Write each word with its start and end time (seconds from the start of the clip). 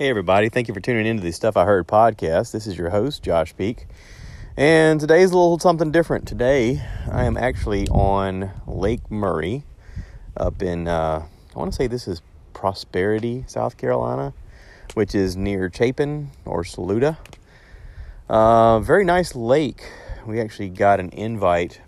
Hey, 0.00 0.08
everybody. 0.08 0.48
Thank 0.48 0.66
you 0.66 0.72
for 0.72 0.80
tuning 0.80 1.04
into 1.04 1.22
the 1.22 1.30
Stuff 1.30 1.58
I 1.58 1.66
Heard 1.66 1.86
podcast. 1.86 2.52
This 2.52 2.66
is 2.66 2.78
your 2.78 2.88
host, 2.88 3.22
Josh 3.22 3.54
Peak. 3.54 3.86
And 4.56 4.98
today's 4.98 5.30
a 5.30 5.36
little 5.36 5.58
something 5.58 5.92
different. 5.92 6.26
Today, 6.26 6.82
I 7.12 7.24
am 7.24 7.36
actually 7.36 7.86
on 7.88 8.50
Lake 8.66 9.10
Murray 9.10 9.64
up 10.38 10.62
in, 10.62 10.88
uh, 10.88 11.26
I 11.54 11.58
want 11.58 11.70
to 11.70 11.76
say 11.76 11.86
this 11.86 12.08
is 12.08 12.22
Prosperity, 12.54 13.44
South 13.46 13.76
Carolina, 13.76 14.32
which 14.94 15.14
is 15.14 15.36
near 15.36 15.70
Chapin 15.70 16.30
or 16.46 16.64
Saluda. 16.64 17.18
Uh, 18.26 18.80
very 18.80 19.04
nice 19.04 19.34
lake. 19.34 19.82
We 20.26 20.40
actually 20.40 20.70
got 20.70 20.98
an 20.98 21.10
invite 21.10 21.82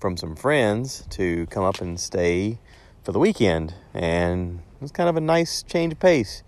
from 0.00 0.16
some 0.16 0.34
friends 0.34 1.06
to 1.10 1.46
come 1.50 1.62
up 1.62 1.80
and 1.80 2.00
stay 2.00 2.58
for 3.04 3.12
the 3.12 3.20
weekend. 3.20 3.74
And 3.94 4.58
it 4.74 4.82
was 4.82 4.90
kind 4.90 5.08
of 5.08 5.16
a 5.16 5.20
nice 5.20 5.62
change 5.62 5.92
of 5.92 6.00
pace 6.00 6.42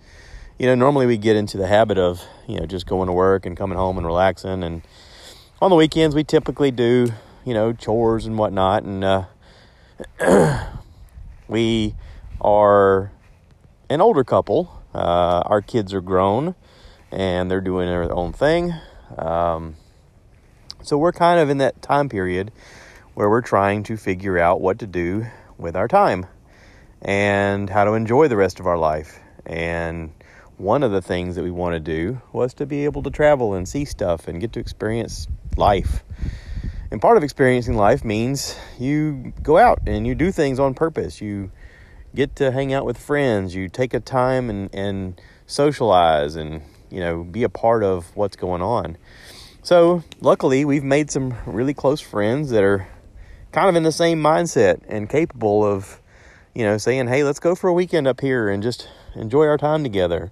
you 0.58 0.66
know, 0.66 0.74
normally 0.74 1.06
we 1.06 1.18
get 1.18 1.36
into 1.36 1.58
the 1.58 1.66
habit 1.66 1.98
of, 1.98 2.22
you 2.46 2.58
know, 2.58 2.66
just 2.66 2.86
going 2.86 3.08
to 3.08 3.12
work 3.12 3.44
and 3.44 3.56
coming 3.56 3.76
home 3.76 3.98
and 3.98 4.06
relaxing. 4.06 4.62
And 4.62 4.82
on 5.60 5.70
the 5.70 5.76
weekends, 5.76 6.14
we 6.14 6.24
typically 6.24 6.70
do, 6.70 7.08
you 7.44 7.52
know, 7.52 7.72
chores 7.72 8.24
and 8.24 8.38
whatnot. 8.38 8.82
And 8.84 9.04
uh, 9.04 9.24
we 11.48 11.94
are 12.40 13.12
an 13.90 14.00
older 14.00 14.24
couple. 14.24 14.82
Uh, 14.94 15.42
our 15.44 15.60
kids 15.60 15.92
are 15.92 16.00
grown 16.00 16.54
and 17.10 17.50
they're 17.50 17.60
doing 17.60 17.86
their 17.86 18.10
own 18.10 18.32
thing. 18.32 18.72
Um, 19.18 19.76
so 20.82 20.96
we're 20.96 21.12
kind 21.12 21.38
of 21.38 21.50
in 21.50 21.58
that 21.58 21.82
time 21.82 22.08
period 22.08 22.50
where 23.14 23.28
we're 23.28 23.42
trying 23.42 23.82
to 23.84 23.96
figure 23.96 24.38
out 24.38 24.60
what 24.60 24.78
to 24.78 24.86
do 24.86 25.26
with 25.58 25.76
our 25.76 25.88
time 25.88 26.26
and 27.02 27.68
how 27.68 27.84
to 27.84 27.92
enjoy 27.92 28.28
the 28.28 28.36
rest 28.36 28.58
of 28.58 28.66
our 28.66 28.78
life. 28.78 29.18
And 29.44 30.12
one 30.58 30.82
of 30.82 30.90
the 30.90 31.02
things 31.02 31.36
that 31.36 31.42
we 31.42 31.50
want 31.50 31.74
to 31.74 31.80
do 31.80 32.20
was 32.32 32.54
to 32.54 32.66
be 32.66 32.84
able 32.84 33.02
to 33.02 33.10
travel 33.10 33.54
and 33.54 33.68
see 33.68 33.84
stuff 33.84 34.26
and 34.26 34.40
get 34.40 34.52
to 34.54 34.60
experience 34.60 35.26
life. 35.56 36.02
And 36.90 37.00
part 37.00 37.16
of 37.16 37.22
experiencing 37.22 37.76
life 37.76 38.04
means 38.04 38.56
you 38.78 39.32
go 39.42 39.58
out 39.58 39.80
and 39.86 40.06
you 40.06 40.14
do 40.14 40.30
things 40.30 40.58
on 40.58 40.74
purpose. 40.74 41.20
You 41.20 41.50
get 42.14 42.36
to 42.36 42.52
hang 42.52 42.72
out 42.72 42.86
with 42.86 42.96
friends. 42.96 43.54
You 43.54 43.68
take 43.68 43.92
a 43.92 44.00
time 44.00 44.48
and, 44.48 44.74
and 44.74 45.20
socialize 45.46 46.36
and, 46.36 46.62
you 46.90 47.00
know, 47.00 47.24
be 47.24 47.42
a 47.42 47.48
part 47.48 47.82
of 47.82 48.16
what's 48.16 48.36
going 48.36 48.62
on. 48.62 48.96
So, 49.62 50.04
luckily, 50.20 50.64
we've 50.64 50.84
made 50.84 51.10
some 51.10 51.34
really 51.44 51.74
close 51.74 52.00
friends 52.00 52.50
that 52.50 52.62
are 52.62 52.86
kind 53.50 53.68
of 53.68 53.74
in 53.74 53.82
the 53.82 53.92
same 53.92 54.22
mindset 54.22 54.80
and 54.86 55.08
capable 55.08 55.64
of, 55.64 56.00
you 56.54 56.62
know, 56.62 56.78
saying, 56.78 57.08
hey, 57.08 57.24
let's 57.24 57.40
go 57.40 57.56
for 57.56 57.68
a 57.68 57.72
weekend 57.72 58.06
up 58.06 58.20
here 58.20 58.48
and 58.48 58.62
just 58.62 58.88
enjoy 59.16 59.44
our 59.46 59.58
time 59.58 59.82
together. 59.82 60.30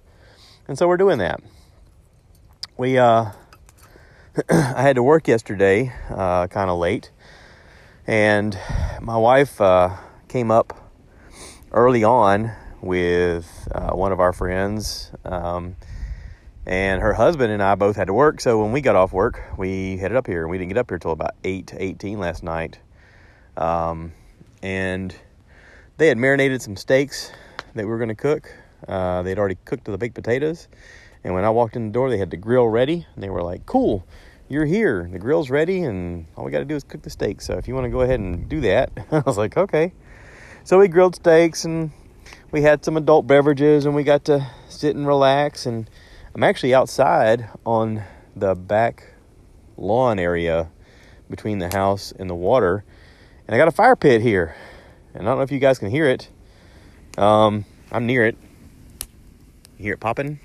And 0.67 0.77
so 0.79 0.87
we're 0.87 0.97
doing 0.97 1.19
that. 1.19 1.41
We, 2.75 2.97
uh, 2.97 3.31
I 4.49 4.81
had 4.81 4.95
to 4.95 5.03
work 5.03 5.27
yesterday, 5.27 5.93
uh, 6.09 6.47
kind 6.47 6.71
of 6.71 6.79
late, 6.79 7.11
and 8.07 8.57
my 8.99 9.15
wife 9.15 9.61
uh, 9.61 9.95
came 10.27 10.49
up 10.49 10.91
early 11.71 12.03
on 12.03 12.51
with 12.81 13.67
uh, 13.73 13.91
one 13.91 14.11
of 14.11 14.19
our 14.19 14.33
friends, 14.33 15.11
um, 15.23 15.75
and 16.65 16.99
her 16.99 17.13
husband 17.13 17.51
and 17.51 17.61
I 17.61 17.75
both 17.75 17.95
had 17.95 18.07
to 18.07 18.13
work. 18.13 18.41
So 18.41 18.63
when 18.63 18.71
we 18.71 18.81
got 18.81 18.95
off 18.95 19.13
work, 19.13 19.43
we 19.57 19.97
headed 19.97 20.17
up 20.17 20.25
here. 20.25 20.41
And 20.41 20.49
we 20.49 20.57
didn't 20.57 20.69
get 20.69 20.79
up 20.79 20.89
here 20.89 20.97
till 20.97 21.11
about 21.11 21.35
eight 21.43 21.73
eighteen 21.77 22.19
last 22.19 22.41
night, 22.41 22.79
um, 23.55 24.13
and 24.63 25.15
they 25.97 26.07
had 26.07 26.17
marinated 26.17 26.63
some 26.63 26.75
steaks 26.75 27.31
that 27.75 27.85
we 27.85 27.91
were 27.91 27.99
going 27.99 28.09
to 28.09 28.15
cook. 28.15 28.51
Uh, 28.87 29.23
they'd 29.23 29.39
already 29.39 29.57
cooked 29.65 29.85
the 29.85 29.97
baked 29.97 30.15
potatoes. 30.15 30.67
And 31.23 31.33
when 31.33 31.43
I 31.43 31.49
walked 31.49 31.75
in 31.75 31.87
the 31.87 31.91
door, 31.91 32.09
they 32.09 32.17
had 32.17 32.29
the 32.29 32.37
grill 32.37 32.67
ready. 32.67 33.05
And 33.15 33.23
they 33.23 33.29
were 33.29 33.41
like, 33.41 33.65
cool, 33.65 34.05
you're 34.47 34.65
here. 34.65 35.09
The 35.11 35.19
grill's 35.19 35.49
ready. 35.49 35.83
And 35.83 36.27
all 36.35 36.45
we 36.45 36.51
got 36.51 36.59
to 36.59 36.65
do 36.65 36.75
is 36.75 36.83
cook 36.83 37.01
the 37.01 37.09
steak. 37.09 37.41
So 37.41 37.53
if 37.57 37.67
you 37.67 37.73
want 37.73 37.85
to 37.85 37.89
go 37.89 38.01
ahead 38.01 38.19
and 38.19 38.47
do 38.47 38.61
that, 38.61 38.91
I 39.11 39.23
was 39.25 39.37
like, 39.37 39.57
okay. 39.57 39.93
So 40.63 40.79
we 40.79 40.87
grilled 40.87 41.15
steaks 41.15 41.65
and 41.65 41.91
we 42.51 42.61
had 42.61 42.85
some 42.85 42.97
adult 42.97 43.27
beverages 43.27 43.85
and 43.85 43.95
we 43.95 44.03
got 44.03 44.25
to 44.25 44.45
sit 44.69 44.95
and 44.95 45.07
relax. 45.07 45.65
And 45.65 45.89
I'm 46.33 46.43
actually 46.43 46.73
outside 46.73 47.49
on 47.65 48.03
the 48.35 48.55
back 48.55 49.13
lawn 49.77 50.19
area 50.19 50.69
between 51.29 51.59
the 51.59 51.69
house 51.69 52.13
and 52.17 52.29
the 52.29 52.35
water. 52.35 52.83
And 53.47 53.55
I 53.55 53.57
got 53.57 53.67
a 53.67 53.71
fire 53.71 53.95
pit 53.95 54.21
here. 54.21 54.55
And 55.13 55.23
I 55.23 55.25
don't 55.31 55.37
know 55.37 55.43
if 55.43 55.51
you 55.51 55.59
guys 55.59 55.79
can 55.79 55.89
hear 55.89 56.07
it. 56.07 56.29
Um, 57.17 57.65
I'm 57.91 58.05
near 58.05 58.25
it. 58.25 58.37
Hear 59.85 59.93
it 59.93 59.99
popping? 59.99 60.39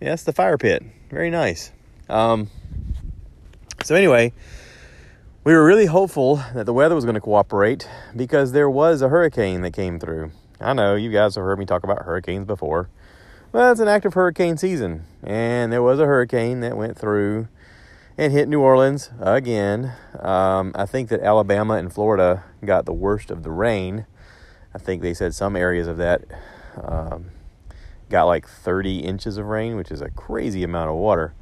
Yeah, 0.00 0.08
that's 0.08 0.24
the 0.24 0.32
fire 0.32 0.58
pit. 0.58 0.82
Very 1.08 1.30
nice. 1.30 1.70
Um, 2.08 2.50
so, 3.84 3.94
anyway, 3.94 4.32
we 5.44 5.52
were 5.52 5.64
really 5.64 5.86
hopeful 5.86 6.42
that 6.54 6.66
the 6.66 6.72
weather 6.72 6.96
was 6.96 7.04
going 7.04 7.14
to 7.14 7.20
cooperate 7.20 7.88
because 8.16 8.50
there 8.50 8.68
was 8.68 9.00
a 9.00 9.08
hurricane 9.08 9.60
that 9.60 9.74
came 9.74 10.00
through. 10.00 10.32
I 10.60 10.72
know 10.72 10.96
you 10.96 11.12
guys 11.12 11.36
have 11.36 11.44
heard 11.44 11.60
me 11.60 11.66
talk 11.66 11.84
about 11.84 12.02
hurricanes 12.02 12.48
before. 12.48 12.88
Well, 13.52 13.70
it's 13.70 13.80
an 13.80 13.86
active 13.86 14.14
hurricane 14.14 14.56
season, 14.56 15.04
and 15.22 15.72
there 15.72 15.80
was 15.80 16.00
a 16.00 16.06
hurricane 16.06 16.58
that 16.62 16.76
went 16.76 16.98
through 16.98 17.46
and 18.18 18.32
hit 18.32 18.48
New 18.48 18.60
Orleans 18.60 19.08
again. 19.20 19.92
Um, 20.18 20.72
I 20.74 20.84
think 20.84 21.10
that 21.10 21.20
Alabama 21.20 21.74
and 21.74 21.92
Florida 21.92 22.42
got 22.64 22.86
the 22.86 22.92
worst 22.92 23.30
of 23.30 23.44
the 23.44 23.52
rain. 23.52 24.06
I 24.74 24.78
think 24.78 25.00
they 25.00 25.14
said 25.14 25.32
some 25.32 25.54
areas 25.54 25.86
of 25.86 25.96
that 25.98 26.24
um, 26.82 27.26
got 28.14 28.26
like 28.26 28.46
30 28.46 29.00
inches 29.00 29.38
of 29.38 29.46
rain, 29.46 29.74
which 29.74 29.90
is 29.90 30.00
a 30.00 30.08
crazy 30.08 30.62
amount 30.62 30.88
of 30.88 30.94
water. 30.94 31.34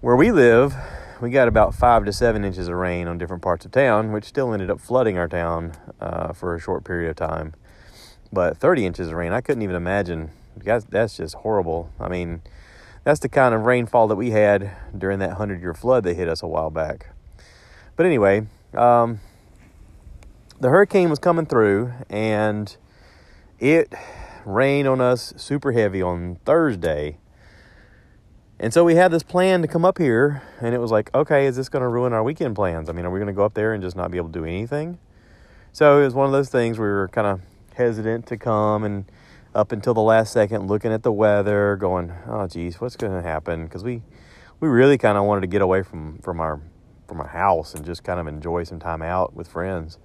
Where 0.00 0.14
we 0.14 0.30
live, 0.30 0.72
we 1.20 1.30
got 1.30 1.48
about 1.48 1.74
five 1.74 2.04
to 2.04 2.12
seven 2.12 2.44
inches 2.44 2.68
of 2.68 2.76
rain 2.76 3.08
on 3.08 3.18
different 3.18 3.42
parts 3.42 3.64
of 3.64 3.72
town, 3.72 4.12
which 4.12 4.24
still 4.24 4.52
ended 4.52 4.70
up 4.70 4.78
flooding 4.78 5.18
our 5.18 5.26
town 5.26 5.72
uh, 6.00 6.32
for 6.32 6.54
a 6.54 6.60
short 6.60 6.84
period 6.84 7.10
of 7.10 7.16
time. 7.16 7.54
But 8.32 8.56
30 8.56 8.86
inches 8.86 9.08
of 9.08 9.14
rain, 9.14 9.32
I 9.32 9.40
couldn't 9.40 9.62
even 9.62 9.74
imagine. 9.74 10.30
Guys, 10.64 10.84
that's 10.84 11.16
just 11.16 11.34
horrible. 11.34 11.90
I 11.98 12.08
mean, 12.08 12.42
that's 13.02 13.18
the 13.18 13.28
kind 13.28 13.52
of 13.52 13.62
rainfall 13.62 14.06
that 14.06 14.16
we 14.16 14.30
had 14.30 14.70
during 14.96 15.18
that 15.18 15.30
100 15.30 15.60
year 15.60 15.74
flood 15.74 16.04
that 16.04 16.14
hit 16.14 16.28
us 16.28 16.44
a 16.44 16.46
while 16.46 16.70
back. 16.70 17.08
But 17.96 18.06
anyway, 18.06 18.46
um, 18.74 19.18
the 20.60 20.68
hurricane 20.68 21.10
was 21.10 21.18
coming 21.18 21.46
through 21.46 21.94
and 22.08 22.76
it 23.58 23.92
rain 24.44 24.86
on 24.86 25.00
us 25.00 25.32
super 25.36 25.72
heavy 25.72 26.02
on 26.02 26.36
Thursday. 26.44 27.18
And 28.58 28.72
so 28.72 28.84
we 28.84 28.94
had 28.94 29.10
this 29.10 29.24
plan 29.24 29.60
to 29.62 29.68
come 29.68 29.84
up 29.84 29.98
here, 29.98 30.42
and 30.60 30.74
it 30.74 30.78
was 30.78 30.92
like, 30.92 31.12
okay, 31.14 31.46
is 31.46 31.56
this 31.56 31.68
going 31.68 31.82
to 31.82 31.88
ruin 31.88 32.12
our 32.12 32.22
weekend 32.22 32.54
plans? 32.54 32.88
I 32.88 32.92
mean, 32.92 33.04
are 33.04 33.10
we 33.10 33.18
going 33.18 33.26
to 33.26 33.32
go 33.32 33.44
up 33.44 33.54
there 33.54 33.74
and 33.74 33.82
just 33.82 33.96
not 33.96 34.10
be 34.10 34.18
able 34.18 34.28
to 34.28 34.38
do 34.38 34.44
anything? 34.44 34.98
So 35.72 36.00
it 36.00 36.04
was 36.04 36.14
one 36.14 36.26
of 36.26 36.32
those 36.32 36.48
things 36.48 36.78
we 36.78 36.84
were 36.84 37.08
kind 37.08 37.26
of 37.26 37.40
hesitant 37.74 38.26
to 38.26 38.36
come 38.36 38.84
and 38.84 39.04
up 39.54 39.72
until 39.72 39.94
the 39.94 40.02
last 40.02 40.32
second 40.32 40.68
looking 40.68 40.92
at 40.92 41.02
the 41.02 41.12
weather, 41.12 41.76
going, 41.76 42.12
oh, 42.26 42.46
geez, 42.46 42.80
what's 42.80 42.96
going 42.96 43.12
to 43.12 43.22
happen? 43.22 43.64
Because 43.64 43.82
we, 43.82 44.02
we 44.60 44.68
really 44.68 44.96
kind 44.96 45.18
of 45.18 45.24
wanted 45.24 45.40
to 45.40 45.46
get 45.46 45.60
away 45.60 45.82
from, 45.82 46.18
from, 46.18 46.40
our, 46.40 46.60
from 47.08 47.20
our 47.20 47.28
house 47.28 47.74
and 47.74 47.84
just 47.84 48.04
kind 48.04 48.20
of 48.20 48.26
enjoy 48.26 48.64
some 48.64 48.78
time 48.78 49.02
out 49.02 49.34
with 49.34 49.48
friends. 49.48 49.98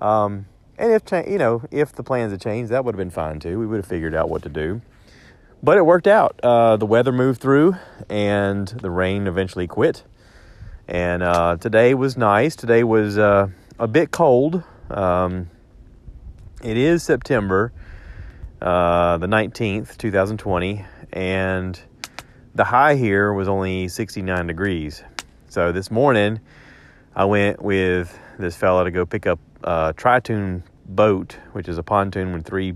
Um, 0.00 0.46
and 0.78 0.92
if 0.92 1.02
you 1.28 1.38
know, 1.38 1.62
if 1.70 1.92
the 1.92 2.02
plans 2.02 2.32
had 2.32 2.40
changed, 2.40 2.70
that 2.72 2.84
would 2.84 2.94
have 2.94 2.98
been 2.98 3.10
fine 3.10 3.40
too. 3.40 3.58
We 3.58 3.66
would 3.66 3.76
have 3.76 3.86
figured 3.86 4.14
out 4.14 4.28
what 4.30 4.42
to 4.42 4.48
do. 4.48 4.80
But 5.62 5.76
it 5.76 5.84
worked 5.84 6.06
out. 6.06 6.38
Uh, 6.42 6.76
the 6.76 6.86
weather 6.86 7.10
moved 7.10 7.40
through, 7.40 7.74
and 8.08 8.68
the 8.68 8.90
rain 8.90 9.26
eventually 9.26 9.66
quit. 9.66 10.04
And 10.86 11.22
uh, 11.22 11.56
today 11.56 11.94
was 11.94 12.16
nice. 12.16 12.54
Today 12.54 12.84
was 12.84 13.18
uh, 13.18 13.48
a 13.78 13.88
bit 13.88 14.12
cold. 14.12 14.62
Um, 14.88 15.50
it 16.62 16.76
is 16.76 17.02
September 17.02 17.72
uh, 18.60 19.18
the 19.18 19.26
19th, 19.26 19.96
2020, 19.98 20.84
and 21.12 21.80
the 22.54 22.64
high 22.64 22.96
here 22.96 23.32
was 23.32 23.48
only 23.48 23.88
69 23.88 24.46
degrees. 24.46 25.02
So 25.48 25.72
this 25.72 25.90
morning, 25.90 26.40
I 27.14 27.24
went 27.24 27.62
with 27.62 28.18
this 28.38 28.56
fella 28.56 28.84
to 28.84 28.90
go 28.90 29.06
pick 29.06 29.26
up 29.26 29.38
a 29.64 29.94
Tri-Toon 29.96 30.62
boat, 30.86 31.36
which 31.52 31.68
is 31.68 31.78
a 31.78 31.82
pontoon 31.82 32.32
with 32.32 32.44
three 32.44 32.74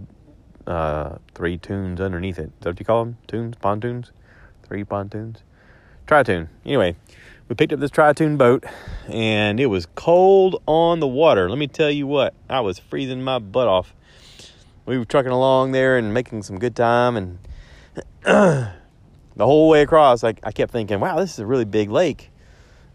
uh, 0.66 1.16
three 1.34 1.58
tunes 1.58 2.00
underneath 2.00 2.38
it. 2.38 2.44
Is 2.44 2.52
that 2.60 2.70
what 2.70 2.78
you 2.78 2.86
call 2.86 3.04
them? 3.04 3.18
Tunes, 3.26 3.56
pontoons, 3.60 4.12
three 4.62 4.84
pontoons, 4.84 5.42
Tri-Toon. 6.06 6.48
Anyway, 6.64 6.96
we 7.48 7.54
picked 7.56 7.72
up 7.72 7.80
this 7.80 7.90
Tri-Toon 7.90 8.36
boat, 8.36 8.64
and 9.08 9.58
it 9.58 9.66
was 9.66 9.86
cold 9.94 10.62
on 10.66 11.00
the 11.00 11.08
water. 11.08 11.48
Let 11.48 11.58
me 11.58 11.66
tell 11.66 11.90
you 11.90 12.06
what, 12.06 12.34
I 12.48 12.60
was 12.60 12.78
freezing 12.78 13.22
my 13.22 13.38
butt 13.38 13.68
off. 13.68 13.94
We 14.86 14.98
were 14.98 15.04
trucking 15.04 15.32
along 15.32 15.72
there 15.72 15.96
and 15.96 16.12
making 16.14 16.42
some 16.42 16.58
good 16.58 16.76
time, 16.76 17.16
and 17.16 17.38
the 18.22 18.72
whole 19.38 19.68
way 19.68 19.82
across, 19.82 20.24
I, 20.24 20.34
I 20.42 20.52
kept 20.52 20.72
thinking, 20.72 20.98
"Wow, 21.00 21.18
this 21.18 21.32
is 21.32 21.38
a 21.38 21.46
really 21.46 21.64
big 21.64 21.90
lake." 21.90 22.31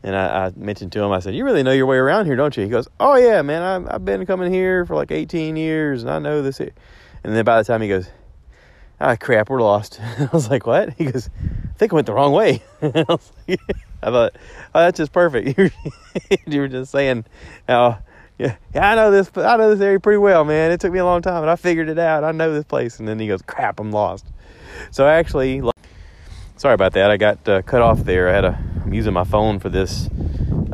And 0.04 0.16
I, 0.16 0.46
I, 0.46 0.52
mentioned 0.56 0.92
to 0.94 1.02
him, 1.02 1.12
I 1.12 1.20
said, 1.20 1.36
"You 1.36 1.44
really 1.44 1.64
know 1.64 1.72
your 1.72 1.86
way 1.86 1.98
around 1.98 2.28
here, 2.28 2.36
don't 2.36 2.56
you?" 2.56 2.64
He 2.64 2.70
goes, 2.70 2.88
"Oh 3.00 3.16
yeah, 3.16 3.42
man. 3.42 3.62
I've, 3.62 3.96
I've 3.96 4.06
been 4.06 4.26
coming 4.26 4.54
here 4.54 4.86
for 4.86 4.96
like 4.96 5.12
18 5.12 5.56
years, 5.56 6.04
and 6.04 6.12
I 6.12 6.20
know 6.20 6.42
this." 6.42 6.60
Here. 6.60 6.72
And 7.24 7.36
then 7.36 7.44
by 7.44 7.58
the 7.58 7.64
time 7.64 7.82
he 7.82 7.88
goes, 7.88 8.10
ah, 9.00 9.16
crap, 9.16 9.50
we're 9.50 9.62
lost. 9.62 10.00
I 10.20 10.30
was 10.32 10.50
like, 10.50 10.66
what? 10.66 10.94
He 10.94 11.06
goes, 11.06 11.30
I 11.44 11.74
think 11.78 11.94
I 11.94 11.96
went 11.96 12.08
the 12.08 12.14
wrong 12.14 12.34
way. 12.34 12.64
I, 12.82 13.18
I 14.04 14.12
thought, 14.12 14.36
oh, 14.76 14.80
that's 14.80 14.98
just 14.98 15.12
perfect. 15.12 15.58
you 16.48 16.60
were 16.60 16.68
just 16.68 16.92
saying 16.92 17.26
how, 17.68 18.00
yeah, 18.38 18.56
yeah, 18.74 18.92
I 18.92 18.96
know 18.96 19.12
this, 19.12 19.32
I 19.36 19.58
know 19.58 19.74
this 19.74 19.82
area 19.82 20.00
pretty 20.00 20.20
well, 20.20 20.46
man. 20.46 20.72
It 20.72 20.80
took 20.80 20.92
me 20.92 21.00
a 21.00 21.06
long 21.06 21.22
time, 21.22 21.42
but 21.42 21.50
I 21.50 21.56
figured 21.56 21.90
it 21.90 21.98
out. 21.98 22.24
I 22.24 22.32
know 22.32 22.54
this 22.54 22.66
place. 22.66 23.00
And 23.00 23.08
then 23.08 23.20
he 23.20 23.28
goes, 23.28 23.42
crap, 23.42 23.80
I'm 23.80 23.92
lost. 23.92 24.26
So 24.92 25.08
actually, 25.08 25.62
sorry 26.58 26.76
about 26.76 26.94
that. 26.94 27.10
I 27.10 27.18
got 27.18 27.48
uh, 27.50 27.62
cut 27.64 27.82
off 27.82 28.00
there. 28.00 28.30
I 28.30 28.34
had 28.34 28.46
a, 28.46 28.60
I'm 28.88 28.94
using 28.94 29.12
my 29.12 29.26
phone 29.26 29.60
for 29.60 29.68
this 29.68 30.10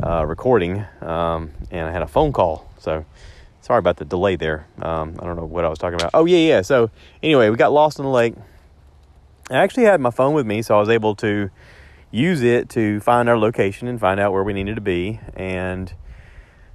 uh, 0.00 0.24
recording, 0.24 0.84
um, 1.00 1.50
and 1.72 1.88
I 1.88 1.90
had 1.90 2.00
a 2.00 2.06
phone 2.06 2.32
call. 2.32 2.70
So 2.78 3.04
sorry 3.60 3.80
about 3.80 3.96
the 3.96 4.04
delay 4.04 4.36
there. 4.36 4.68
Um, 4.80 5.16
I 5.18 5.24
don't 5.26 5.34
know 5.34 5.46
what 5.46 5.64
I 5.64 5.68
was 5.68 5.80
talking 5.80 5.96
about. 5.96 6.12
Oh 6.14 6.24
yeah, 6.24 6.38
yeah. 6.38 6.62
So 6.62 6.92
anyway, 7.24 7.50
we 7.50 7.56
got 7.56 7.72
lost 7.72 7.98
in 7.98 8.04
the 8.04 8.12
lake. 8.12 8.34
I 9.50 9.56
actually 9.56 9.86
had 9.86 10.00
my 10.00 10.12
phone 10.12 10.32
with 10.32 10.46
me, 10.46 10.62
so 10.62 10.76
I 10.76 10.78
was 10.78 10.90
able 10.90 11.16
to 11.16 11.50
use 12.12 12.40
it 12.42 12.68
to 12.68 13.00
find 13.00 13.28
our 13.28 13.36
location 13.36 13.88
and 13.88 13.98
find 13.98 14.20
out 14.20 14.32
where 14.32 14.44
we 14.44 14.52
needed 14.52 14.76
to 14.76 14.80
be. 14.80 15.18
And 15.34 15.92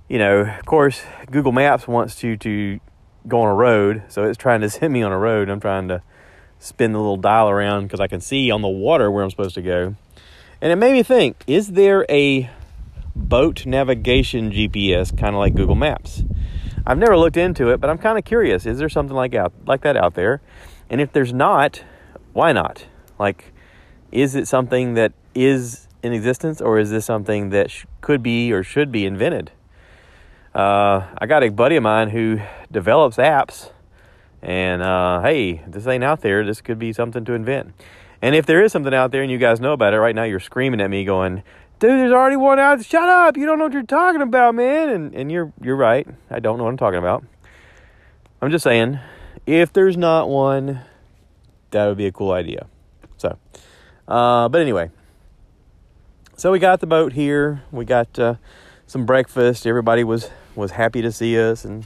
you 0.09 0.17
know, 0.17 0.41
of 0.41 0.65
course, 0.65 1.03
Google 1.31 1.53
Maps 1.53 1.87
wants 1.87 2.21
you 2.21 2.35
to 2.35 2.81
go 3.29 3.43
on 3.43 3.47
a 3.47 3.55
road, 3.55 4.03
so 4.09 4.25
it's 4.25 4.37
trying 4.37 4.59
to 4.59 4.69
send 4.69 4.91
me 4.91 5.03
on 5.03 5.13
a 5.13 5.17
road. 5.17 5.47
I'm 5.47 5.61
trying 5.61 5.87
to 5.87 6.01
spin 6.59 6.91
the 6.91 6.99
little 6.99 7.15
dial 7.15 7.49
around 7.49 7.83
because 7.83 8.01
I 8.01 8.07
can 8.07 8.19
see 8.19 8.51
on 8.51 8.61
the 8.61 8.67
water 8.67 9.09
where 9.09 9.23
I'm 9.23 9.29
supposed 9.29 9.55
to 9.55 9.61
go. 9.61 9.95
And 10.61 10.71
it 10.71 10.75
made 10.75 10.93
me 10.93 11.03
think: 11.03 11.43
Is 11.47 11.69
there 11.69 12.05
a 12.09 12.49
boat 13.15 13.65
navigation 13.65 14.51
GPS, 14.51 15.15
kind 15.17 15.35
of 15.35 15.39
like 15.39 15.55
Google 15.55 15.75
Maps? 15.75 16.23
I've 16.85 16.97
never 16.97 17.17
looked 17.17 17.37
into 17.37 17.69
it, 17.69 17.79
but 17.79 17.89
I'm 17.89 17.97
kind 17.97 18.17
of 18.17 18.25
curious. 18.25 18.65
Is 18.65 18.79
there 18.79 18.89
something 18.89 19.15
like 19.15 19.33
out 19.33 19.53
like 19.65 19.81
that 19.81 19.95
out 19.95 20.15
there? 20.15 20.41
And 20.89 20.99
if 20.99 21.13
there's 21.13 21.31
not, 21.31 21.83
why 22.33 22.51
not? 22.51 22.85
Like, 23.19 23.53
is 24.11 24.35
it 24.35 24.47
something 24.47 24.95
that 24.95 25.13
is 25.35 25.87
in 26.01 26.13
existence, 26.13 26.61
or 26.61 26.79
is 26.79 26.89
this 26.89 27.05
something 27.05 27.49
that 27.51 27.69
sh- 27.71 27.85
could 28.01 28.23
be 28.23 28.51
or 28.51 28.63
should 28.63 28.91
be 28.91 29.05
invented? 29.05 29.51
Uh, 30.53 31.05
I 31.17 31.25
got 31.27 31.43
a 31.43 31.49
buddy 31.49 31.75
of 31.75 31.83
mine 31.83 32.09
who 32.09 32.39
develops 32.71 33.17
apps, 33.17 33.71
and 34.41 34.81
uh, 34.81 35.21
hey, 35.21 35.63
this 35.67 35.85
ain't 35.87 36.03
out 36.03 36.21
there. 36.21 36.45
This 36.45 36.59
could 36.59 36.79
be 36.79 36.91
something 36.91 37.23
to 37.25 37.33
invent. 37.33 37.73
And 38.21 38.35
if 38.35 38.45
there 38.45 38.63
is 38.63 38.71
something 38.71 38.93
out 38.93 39.11
there 39.11 39.21
and 39.21 39.31
you 39.31 39.37
guys 39.37 39.59
know 39.59 39.73
about 39.73 39.93
it, 39.93 39.99
right 39.99 40.15
now 40.15 40.23
you're 40.23 40.39
screaming 40.39 40.81
at 40.81 40.89
me, 40.89 41.05
going, 41.05 41.43
dude, 41.79 41.91
there's 41.91 42.11
already 42.11 42.35
one 42.35 42.59
out. 42.59 42.83
Shut 42.83 43.07
up! 43.07 43.37
You 43.37 43.45
don't 43.45 43.57
know 43.57 43.65
what 43.65 43.73
you're 43.73 43.83
talking 43.83 44.21
about, 44.21 44.55
man. 44.55 44.89
And 44.89 45.15
and 45.15 45.31
you're 45.31 45.51
you're 45.61 45.75
right. 45.75 46.07
I 46.29 46.39
don't 46.39 46.57
know 46.57 46.65
what 46.65 46.71
I'm 46.71 46.77
talking 46.77 46.99
about. 46.99 47.23
I'm 48.41 48.51
just 48.51 48.63
saying, 48.63 48.99
if 49.45 49.73
there's 49.73 49.97
not 49.97 50.29
one, 50.29 50.81
that 51.71 51.87
would 51.87 51.97
be 51.97 52.05
a 52.05 52.11
cool 52.11 52.31
idea. 52.31 52.67
So, 53.17 53.37
uh, 54.07 54.49
but 54.49 54.61
anyway, 54.61 54.91
so 56.35 56.51
we 56.51 56.59
got 56.59 56.79
the 56.79 56.87
boat 56.87 57.13
here. 57.13 57.63
We 57.71 57.85
got 57.85 58.17
uh, 58.19 58.35
some 58.87 59.05
breakfast. 59.05 59.65
Everybody 59.65 60.03
was 60.03 60.29
was 60.55 60.71
happy 60.71 61.01
to 61.01 61.11
see 61.11 61.39
us, 61.39 61.63
and 61.63 61.85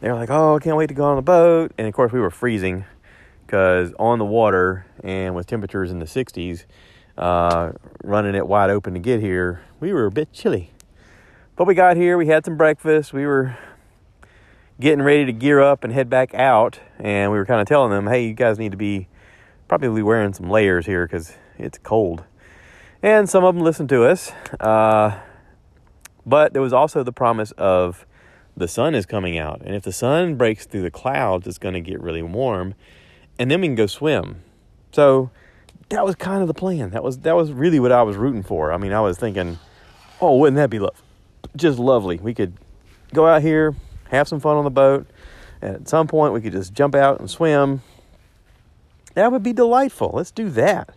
they 0.00 0.08
were 0.08 0.16
like, 0.16 0.30
"Oh, 0.30 0.56
I 0.56 0.58
can't 0.58 0.76
wait 0.76 0.88
to 0.88 0.94
go 0.94 1.04
on 1.04 1.16
the 1.16 1.22
boat." 1.22 1.72
And 1.76 1.86
of 1.86 1.94
course, 1.94 2.12
we 2.12 2.20
were 2.20 2.30
freezing 2.30 2.84
because 3.46 3.92
on 3.98 4.18
the 4.18 4.24
water 4.24 4.86
and 5.04 5.34
with 5.34 5.46
temperatures 5.46 5.90
in 5.90 6.00
the 6.00 6.06
60s 6.06 6.64
uh, 7.16 7.72
running 8.02 8.34
it 8.34 8.46
wide 8.46 8.70
open 8.70 8.94
to 8.94 9.00
get 9.00 9.20
here, 9.20 9.62
we 9.80 9.92
were 9.92 10.06
a 10.06 10.10
bit 10.10 10.32
chilly. 10.32 10.70
But 11.54 11.66
we 11.66 11.74
got 11.74 11.96
here, 11.96 12.18
we 12.18 12.26
had 12.26 12.44
some 12.44 12.56
breakfast, 12.56 13.12
we 13.12 13.24
were 13.24 13.56
getting 14.78 15.02
ready 15.02 15.24
to 15.24 15.32
gear 15.32 15.60
up 15.60 15.84
and 15.84 15.92
head 15.92 16.10
back 16.10 16.34
out, 16.34 16.80
and 16.98 17.30
we 17.30 17.38
were 17.38 17.46
kind 17.46 17.60
of 17.60 17.66
telling 17.66 17.90
them, 17.90 18.08
hey, 18.08 18.26
you 18.26 18.34
guys 18.34 18.58
need 18.58 18.72
to 18.72 18.76
be 18.76 19.08
probably 19.68 20.02
wearing 20.02 20.34
some 20.34 20.50
layers 20.50 20.84
here 20.86 21.06
because 21.06 21.36
it's 21.56 21.78
cold. 21.78 22.24
And 23.02 23.28
some 23.28 23.44
of 23.44 23.54
them 23.54 23.64
listened 23.64 23.88
to 23.90 24.04
us. 24.04 24.32
Uh, 24.60 25.18
but 26.26 26.52
there 26.52 26.62
was 26.62 26.72
also 26.72 27.02
the 27.02 27.12
promise 27.12 27.52
of 27.52 28.04
the 28.56 28.68
sun 28.68 28.94
is 28.94 29.06
coming 29.06 29.38
out. 29.38 29.62
And 29.62 29.74
if 29.74 29.82
the 29.82 29.92
sun 29.92 30.34
breaks 30.34 30.66
through 30.66 30.82
the 30.82 30.90
clouds, 30.90 31.46
it's 31.46 31.58
going 31.58 31.74
to 31.74 31.80
get 31.80 32.00
really 32.00 32.22
warm. 32.22 32.74
And 33.38 33.50
then 33.50 33.60
we 33.60 33.68
can 33.68 33.74
go 33.74 33.86
swim. 33.86 34.42
So 34.92 35.30
that 35.88 36.04
was 36.04 36.14
kind 36.14 36.42
of 36.42 36.48
the 36.48 36.54
plan. 36.54 36.90
That 36.90 37.02
was 37.02 37.18
that 37.18 37.36
was 37.36 37.52
really 37.52 37.80
what 37.80 37.92
I 37.92 38.02
was 38.02 38.16
rooting 38.16 38.42
for. 38.42 38.72
I 38.72 38.76
mean, 38.76 38.92
I 38.92 39.00
was 39.00 39.18
thinking, 39.18 39.58
oh, 40.20 40.36
wouldn't 40.36 40.56
that 40.56 40.70
be 40.70 40.78
love? 40.78 41.02
Just 41.54 41.78
lovely. 41.78 42.16
We 42.16 42.34
could 42.34 42.54
go 43.12 43.26
out 43.26 43.42
here, 43.42 43.74
have 44.10 44.28
some 44.28 44.40
fun 44.40 44.56
on 44.56 44.64
the 44.64 44.70
boat. 44.70 45.06
And 45.62 45.76
at 45.76 45.88
some 45.88 46.06
point, 46.06 46.32
we 46.32 46.40
could 46.40 46.52
just 46.52 46.74
jump 46.74 46.94
out 46.94 47.18
and 47.18 47.30
swim. 47.30 47.82
That 49.14 49.32
would 49.32 49.42
be 49.42 49.52
delightful. 49.52 50.10
Let's 50.12 50.30
do 50.30 50.50
that. 50.50 50.90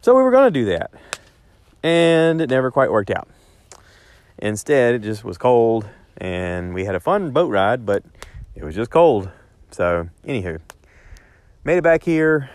So 0.00 0.14
we 0.14 0.22
were 0.22 0.30
going 0.30 0.52
to 0.52 0.60
do 0.60 0.66
that, 0.66 0.90
and 1.82 2.40
it 2.40 2.50
never 2.50 2.70
quite 2.70 2.92
worked 2.92 3.10
out. 3.10 3.26
Instead, 4.38 4.94
it 4.94 5.02
just 5.02 5.24
was 5.24 5.38
cold, 5.38 5.88
and 6.18 6.74
we 6.74 6.84
had 6.84 6.94
a 6.94 7.00
fun 7.00 7.30
boat 7.30 7.50
ride, 7.50 7.86
but 7.86 8.04
it 8.54 8.62
was 8.64 8.74
just 8.74 8.90
cold. 8.90 9.30
So, 9.70 10.08
anywho, 10.26 10.60
made 11.64 11.78
it 11.78 11.82
back 11.82 12.02
here. 12.02 12.50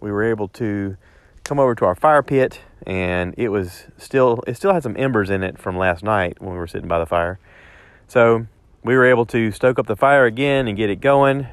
We 0.00 0.12
were 0.12 0.22
able 0.22 0.48
to 0.48 0.96
come 1.42 1.58
over 1.58 1.74
to 1.74 1.84
our 1.84 1.96
fire 1.96 2.22
pit 2.22 2.60
and 2.86 3.34
it 3.36 3.48
was 3.48 3.86
still 3.98 4.42
it 4.46 4.56
still 4.56 4.72
had 4.72 4.82
some 4.82 4.96
embers 4.96 5.30
in 5.30 5.42
it 5.42 5.58
from 5.58 5.76
last 5.76 6.02
night 6.04 6.40
when 6.40 6.52
we 6.52 6.58
were 6.58 6.68
sitting 6.68 6.88
by 6.88 6.98
the 6.98 7.06
fire. 7.06 7.40
So 8.06 8.46
we 8.84 8.96
were 8.96 9.04
able 9.04 9.26
to 9.26 9.50
stoke 9.50 9.78
up 9.78 9.86
the 9.86 9.96
fire 9.96 10.24
again 10.24 10.68
and 10.68 10.76
get 10.76 10.90
it 10.90 11.00
going 11.00 11.46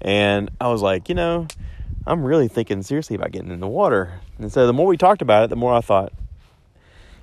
and 0.00 0.50
i 0.60 0.68
was 0.68 0.80
like 0.80 1.08
you 1.10 1.14
know 1.14 1.46
i'm 2.06 2.24
really 2.24 2.48
thinking 2.48 2.82
seriously 2.82 3.14
about 3.14 3.30
getting 3.30 3.50
in 3.50 3.60
the 3.60 3.68
water. 3.68 4.20
And 4.38 4.52
so 4.52 4.66
the 4.66 4.72
more 4.72 4.86
we 4.86 4.96
talked 4.96 5.22
about 5.22 5.44
it 5.44 5.50
the 5.50 5.56
more 5.56 5.72
i 5.74 5.80
thought 5.80 6.12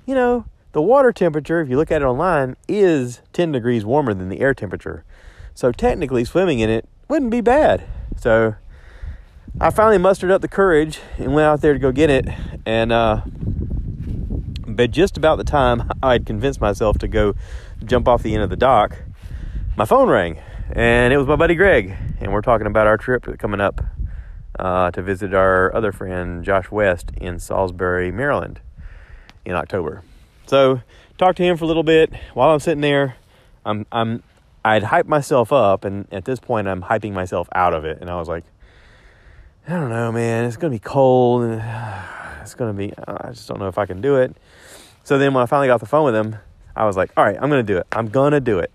you 0.06 0.14
know 0.14 0.46
the 0.72 0.82
water 0.82 1.12
temperature 1.12 1.60
if 1.60 1.68
you 1.68 1.76
look 1.76 1.90
at 1.90 2.02
it 2.02 2.04
online 2.04 2.56
is 2.66 3.20
10 3.34 3.52
degrees 3.52 3.84
warmer 3.84 4.14
than 4.14 4.30
the 4.30 4.40
air 4.40 4.54
temperature. 4.54 5.04
So 5.54 5.72
technically 5.72 6.24
swimming 6.24 6.60
in 6.60 6.70
it 6.70 6.88
wouldn't 7.08 7.30
be 7.30 7.40
bad. 7.40 7.84
So 8.16 8.54
I 9.60 9.70
finally 9.70 9.98
mustered 9.98 10.30
up 10.30 10.40
the 10.40 10.46
courage 10.46 11.00
and 11.16 11.34
went 11.34 11.46
out 11.46 11.62
there 11.62 11.72
to 11.72 11.80
go 11.80 11.90
get 11.90 12.10
it. 12.10 12.28
And, 12.64 12.92
uh, 12.92 13.22
but 14.68 14.92
just 14.92 15.16
about 15.16 15.36
the 15.38 15.44
time 15.44 15.90
I 16.02 16.12
had 16.12 16.26
convinced 16.26 16.60
myself 16.60 16.98
to 16.98 17.08
go 17.08 17.34
jump 17.84 18.06
off 18.06 18.22
the 18.22 18.34
end 18.34 18.44
of 18.44 18.50
the 18.50 18.56
dock, 18.56 19.02
my 19.76 19.84
phone 19.84 20.08
rang. 20.08 20.38
And 20.70 21.12
it 21.12 21.16
was 21.16 21.26
my 21.26 21.34
buddy 21.34 21.56
Greg. 21.56 21.96
And 22.20 22.32
we're 22.32 22.40
talking 22.40 22.68
about 22.68 22.86
our 22.86 22.96
trip 22.96 23.26
coming 23.40 23.60
up 23.60 23.80
uh, 24.60 24.92
to 24.92 25.02
visit 25.02 25.34
our 25.34 25.74
other 25.74 25.90
friend, 25.90 26.44
Josh 26.44 26.70
West, 26.70 27.10
in 27.16 27.40
Salisbury, 27.40 28.12
Maryland 28.12 28.60
in 29.44 29.54
October. 29.54 30.02
So, 30.46 30.82
talked 31.16 31.36
to 31.38 31.42
him 31.42 31.56
for 31.56 31.64
a 31.64 31.68
little 31.68 31.82
bit. 31.82 32.12
While 32.34 32.50
I'm 32.50 32.60
sitting 32.60 32.80
there, 32.80 33.16
I'm, 33.64 33.86
I'm, 33.90 34.22
I'd 34.64 34.84
hyped 34.84 35.06
myself 35.06 35.52
up. 35.52 35.84
And 35.84 36.06
at 36.12 36.26
this 36.26 36.38
point, 36.38 36.68
I'm 36.68 36.82
hyping 36.82 37.12
myself 37.12 37.48
out 37.56 37.74
of 37.74 37.84
it. 37.84 37.98
And 38.00 38.08
I 38.08 38.16
was 38.16 38.28
like, 38.28 38.44
I 39.68 39.72
don't 39.72 39.90
know, 39.90 40.10
man. 40.10 40.46
It's 40.46 40.56
gonna 40.56 40.70
be 40.70 40.78
cold, 40.78 41.42
and 41.42 41.62
it's 42.40 42.54
gonna 42.54 42.72
be. 42.72 42.94
I 43.06 43.32
just 43.32 43.46
don't 43.48 43.58
know 43.58 43.68
if 43.68 43.76
I 43.76 43.84
can 43.84 44.00
do 44.00 44.16
it. 44.16 44.34
So 45.04 45.18
then, 45.18 45.34
when 45.34 45.42
I 45.42 45.46
finally 45.46 45.66
got 45.66 45.80
the 45.80 45.86
phone 45.86 46.06
with 46.06 46.14
him, 46.14 46.36
I 46.74 46.86
was 46.86 46.96
like, 46.96 47.10
"All 47.18 47.24
right, 47.24 47.36
I'm 47.38 47.50
gonna 47.50 47.62
do 47.62 47.76
it. 47.76 47.86
I'm 47.92 48.08
gonna 48.08 48.40
do 48.40 48.60
it." 48.60 48.72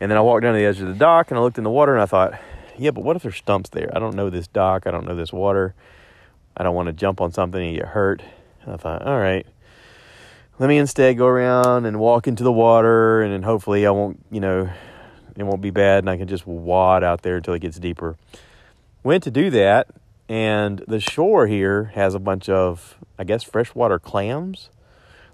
And 0.00 0.10
then 0.10 0.16
I 0.16 0.22
walked 0.22 0.44
down 0.44 0.54
to 0.54 0.58
the 0.58 0.64
edge 0.64 0.80
of 0.80 0.88
the 0.88 0.94
dock, 0.94 1.30
and 1.30 1.36
I 1.36 1.42
looked 1.42 1.58
in 1.58 1.64
the 1.64 1.70
water, 1.70 1.92
and 1.92 2.00
I 2.00 2.06
thought, 2.06 2.32
"Yeah, 2.78 2.90
but 2.90 3.04
what 3.04 3.16
if 3.16 3.22
there's 3.22 3.36
stumps 3.36 3.68
there? 3.68 3.90
I 3.94 3.98
don't 3.98 4.14
know 4.14 4.30
this 4.30 4.48
dock. 4.48 4.86
I 4.86 4.90
don't 4.90 5.06
know 5.06 5.14
this 5.14 5.30
water. 5.30 5.74
I 6.56 6.62
don't 6.62 6.74
want 6.74 6.86
to 6.86 6.94
jump 6.94 7.20
on 7.20 7.30
something 7.30 7.62
and 7.62 7.76
get 7.76 7.88
hurt." 7.88 8.22
And 8.62 8.72
I 8.72 8.78
thought, 8.78 9.02
"All 9.02 9.18
right." 9.18 9.46
Let 10.58 10.68
me 10.68 10.78
instead 10.78 11.18
go 11.18 11.26
around 11.26 11.84
and 11.84 12.00
walk 12.00 12.26
into 12.26 12.44
the 12.44 12.52
water, 12.52 13.20
and 13.20 13.30
then 13.30 13.42
hopefully 13.42 13.86
I 13.86 13.90
won't, 13.90 14.24
you 14.30 14.40
know, 14.40 14.70
it 15.36 15.42
won't 15.42 15.60
be 15.60 15.70
bad, 15.70 15.98
and 15.98 16.08
I 16.08 16.16
can 16.16 16.28
just 16.28 16.46
wad 16.46 17.04
out 17.04 17.20
there 17.20 17.36
until 17.36 17.52
it 17.52 17.60
gets 17.60 17.78
deeper 17.78 18.16
went 19.02 19.22
to 19.24 19.30
do 19.30 19.50
that, 19.50 19.88
and 20.28 20.84
the 20.86 21.00
shore 21.00 21.46
here 21.46 21.84
has 21.94 22.14
a 22.14 22.18
bunch 22.18 22.48
of, 22.48 22.96
I 23.18 23.24
guess, 23.24 23.42
freshwater 23.42 23.98
clams. 23.98 24.70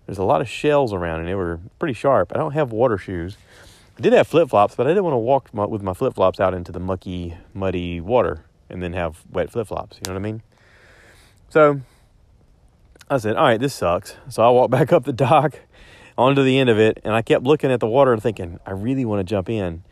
There's 0.06 0.18
a 0.18 0.24
lot 0.24 0.40
of 0.40 0.48
shells 0.48 0.92
around, 0.92 1.20
and 1.20 1.28
they 1.28 1.34
were 1.34 1.60
pretty 1.78 1.94
sharp. 1.94 2.32
I 2.34 2.38
don't 2.38 2.52
have 2.52 2.72
water 2.72 2.98
shoes. 2.98 3.36
I 3.98 4.02
did 4.02 4.12
have 4.12 4.26
flip 4.26 4.50
flops, 4.50 4.74
but 4.74 4.86
I 4.86 4.90
didn't 4.90 5.04
want 5.04 5.14
to 5.14 5.18
walk 5.18 5.48
with 5.52 5.82
my 5.82 5.94
flip 5.94 6.14
flops 6.14 6.40
out 6.40 6.52
into 6.52 6.72
the 6.72 6.80
mucky, 6.80 7.36
muddy 7.54 8.00
water 8.00 8.44
and 8.68 8.82
then 8.82 8.92
have 8.92 9.22
wet 9.30 9.50
flip 9.50 9.68
flops. 9.68 9.96
You 9.96 10.02
know 10.06 10.14
what 10.14 10.26
I 10.26 10.32
mean? 10.32 10.42
So 11.48 11.80
I 13.08 13.18
said, 13.18 13.36
all 13.36 13.44
right, 13.44 13.60
this 13.60 13.74
sucks. 13.74 14.16
So 14.28 14.42
I 14.42 14.50
walked 14.50 14.70
back 14.72 14.92
up 14.92 15.04
the 15.04 15.12
dock 15.12 15.60
onto 16.16 16.42
the 16.42 16.58
end 16.58 16.70
of 16.70 16.78
it, 16.78 17.00
and 17.04 17.14
I 17.14 17.22
kept 17.22 17.44
looking 17.44 17.70
at 17.70 17.80
the 17.80 17.86
water 17.86 18.12
and 18.12 18.22
thinking, 18.22 18.58
I 18.66 18.72
really 18.72 19.04
want 19.04 19.20
to 19.20 19.24
jump 19.24 19.48
in. 19.48 19.82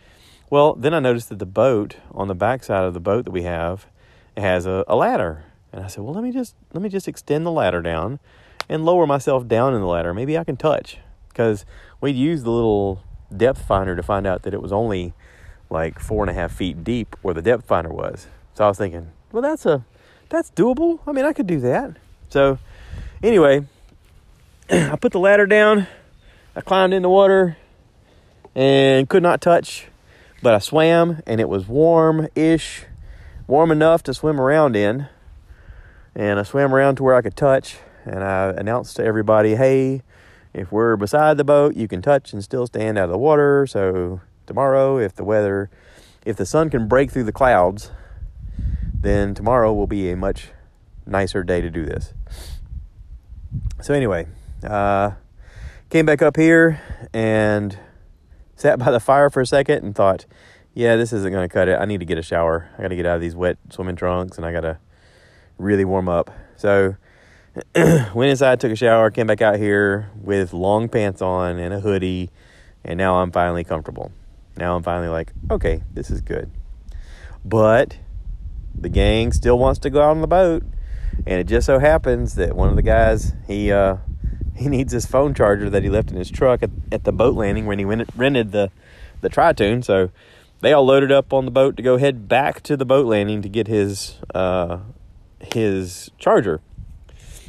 Well, 0.53 0.75
then 0.75 0.93
I 0.93 1.01
noticed 1.01 1.31
that 1.31 1.39
the 1.39 1.47
boat 1.47 1.97
on 2.11 2.29
the 2.29 2.35
backside 2.35 2.85
of 2.85 2.93
the 2.93 3.01
boat 3.01 3.25
that 3.25 3.31
we 3.31 3.45
have 3.45 3.87
has 4.37 4.67
a, 4.67 4.85
a 4.87 4.95
ladder. 4.95 5.45
And 5.73 5.83
I 5.83 5.87
said, 5.87 6.05
well, 6.05 6.13
let 6.13 6.23
me 6.23 6.31
just 6.31 6.55
let 6.75 6.83
me 6.83 6.91
just 6.91 7.09
extend 7.09 7.47
the 7.47 7.51
ladder 7.51 7.81
down 7.81 8.21
and 8.69 8.85
lower 8.85 9.07
myself 9.07 9.49
down 9.49 9.73
in 9.73 9.81
the 9.81 9.87
ladder. 9.87 10.13
Maybe 10.13 10.37
I 10.37 10.45
can 10.45 10.59
touch 10.59 10.99
because 11.29 11.65
we'd 12.03 12.17
used 12.17 12.45
the 12.45 12.51
little 12.51 13.03
depth 13.35 13.63
finder 13.63 13.97
to 13.97 14.03
find 14.03 14.27
out 14.27 14.43
that 14.43 14.53
it 14.53 14.61
was 14.61 14.73
only 14.73 15.15
like 15.71 15.99
four 15.99 16.23
and 16.23 16.29
a 16.29 16.35
half 16.35 16.53
feet 16.53 16.85
deep 16.85 17.17
where 17.23 17.33
the 17.33 17.41
depth 17.41 17.65
finder 17.67 17.89
was. 17.89 18.27
So 18.53 18.67
I 18.67 18.69
was 18.69 18.77
thinking, 18.77 19.11
well, 19.33 19.41
that's 19.41 19.65
a 19.65 19.87
that's 20.29 20.51
doable. 20.51 20.99
I 21.07 21.13
mean, 21.13 21.25
I 21.25 21.33
could 21.33 21.47
do 21.47 21.61
that. 21.61 21.97
So, 22.29 22.59
anyway, 23.23 23.67
I 24.71 24.97
put 24.97 25.13
the 25.13 25.19
ladder 25.19 25.47
down. 25.47 25.87
I 26.55 26.61
climbed 26.61 26.93
in 26.93 27.01
the 27.01 27.09
water 27.09 27.57
and 28.55 29.09
could 29.09 29.23
not 29.23 29.41
touch, 29.41 29.87
but 30.43 30.55
I 30.55 30.59
swam 30.59 31.23
and 31.27 31.41
it 31.41 31.49
was 31.49 31.69
warm 31.69 32.29
ish, 32.35 32.85
warm 33.47 33.71
enough 33.71 34.03
to 34.05 34.15
swim 34.15 34.41
around 34.41 34.77
in. 34.77 35.09
And 36.15 36.39
I 36.39 36.43
swam 36.43 36.75
around 36.75 36.97
to 36.97 37.05
where 37.05 37.15
I 37.15 37.23
could 37.23 37.37
touch 37.37 37.79
and 38.05 38.23
I 38.23 38.51
announced 38.51 38.97
to 38.97 39.05
everybody, 39.05 39.55
hey, 39.55 40.03
if 40.53 40.71
we're 40.71 40.97
beside 40.97 41.37
the 41.37 41.45
boat, 41.45 41.77
you 41.77 41.89
can 41.89 42.03
touch 42.03 42.33
and 42.33 42.43
still 42.43 42.67
stand 42.67 42.99
out 42.99 43.05
of 43.05 43.11
the 43.11 43.19
water. 43.19 43.67
So 43.67 44.21
tomorrow, 44.47 44.99
if 44.99 45.15
the 45.15 45.25
weather, 45.25 45.71
if 46.27 46.37
the 46.37 46.45
sun 46.45 46.69
can 46.69 46.89
break 46.89 47.11
through 47.11 47.25
the 47.25 47.33
clouds, 47.33 47.91
then 49.01 49.35
tomorrow 49.35 49.73
will 49.73 49.87
be 49.87 50.11
a 50.11 50.17
much 50.17 50.49
nicer 51.07 51.43
day 51.43 51.61
to 51.61 51.71
do 51.71 51.85
this. 51.85 52.13
So 53.81 53.95
anyway, 53.95 54.27
uh, 54.63 55.13
came 55.89 56.07
back 56.07 56.23
up 56.23 56.37
here 56.37 56.81
and 57.13 57.79
sat 58.63 58.79
by 58.79 58.91
the 58.93 59.01
fire 59.01 59.29
for 59.29 59.41
a 59.41 59.47
second 59.47 59.85
and 59.85 59.95
thought, 59.95 60.25
yeah, 60.73 60.97
this 60.97 61.13
isn't 61.13 61.33
going 61.33 61.47
to 61.47 61.53
cut 61.53 61.69
it. 61.69 61.79
I 61.79 61.85
need 61.85 61.99
to 61.99 62.07
get 62.07 62.17
a 62.17 62.23
shower. 62.23 62.71
I 62.79 62.83
got 62.83 62.89
to 62.89 62.97
get 62.97 63.05
out 63.05 63.17
of 63.17 63.21
these 63.21 63.35
wet 63.35 63.59
swimming 63.71 63.97
trunks 63.97 64.37
and 64.39 64.47
I 64.47 64.53
got 64.53 64.61
to 64.61 64.79
really 65.59 65.85
warm 65.85 66.09
up. 66.09 66.31
So 66.57 66.97
went 67.75 68.31
inside, 68.31 68.61
took 68.61 68.73
a 68.73 68.77
shower, 68.77 69.11
came 69.11 69.27
back 69.27 69.43
out 69.43 69.59
here 69.59 70.11
with 70.15 70.53
long 70.53 70.89
pants 70.89 71.21
on 71.21 71.59
and 71.59 71.75
a 71.75 71.81
hoodie, 71.81 72.31
and 72.85 72.97
now 72.97 73.17
I'm 73.17 73.33
finally 73.33 73.65
comfortable. 73.65 74.13
Now 74.57 74.77
I'm 74.77 74.83
finally 74.83 75.09
like, 75.09 75.33
okay, 75.51 75.83
this 75.93 76.11
is 76.11 76.21
good. 76.21 76.51
But 77.45 77.99
the 78.75 78.89
gang 78.89 79.33
still 79.33 79.59
wants 79.59 79.81
to 79.81 79.91
go 79.91 80.01
out 80.01 80.13
on 80.13 80.21
the 80.21 80.29
boat, 80.29 80.63
and 81.27 81.41
it 81.41 81.49
just 81.49 81.67
so 81.67 81.79
happens 81.79 82.37
that 82.37 82.55
one 82.55 82.69
of 82.69 82.77
the 82.77 82.83
guys 82.83 83.33
he 83.47 83.73
uh, 83.73 83.97
he 84.63 84.69
needs 84.69 84.93
his 84.93 85.07
phone 85.07 85.35
charger 85.35 85.69
that 85.71 85.83
he 85.83 85.91
left 85.91 86.11
in 86.11 86.17
his 86.17 86.31
truck 86.31 86.63
at, 86.63 86.71
at 86.91 87.05
the 87.05 87.13
boat 87.13 87.35
landing 87.35 87.67
when 87.67 87.79
he 87.79 87.85
went, 87.85 88.09
rented 88.17 88.53
the 88.53 88.71
the 89.21 89.29
Tri-Toon. 89.29 89.83
So 89.83 90.11
they 90.61 90.73
all 90.73 90.85
loaded 90.85 91.13
up 91.13 91.33
on 91.33 91.45
the 91.45 91.51
boat 91.51 91.77
to 91.77 91.83
go 91.83 91.97
head 91.97 92.29
back 92.29 92.63
to 92.63 92.77
the 92.77 92.85
boat 92.85 93.07
landing 93.07 93.43
to 93.43 93.49
get 93.49 93.67
his 93.69 94.19
uh, 94.35 94.79
his 95.41 96.11
charger 96.19 96.61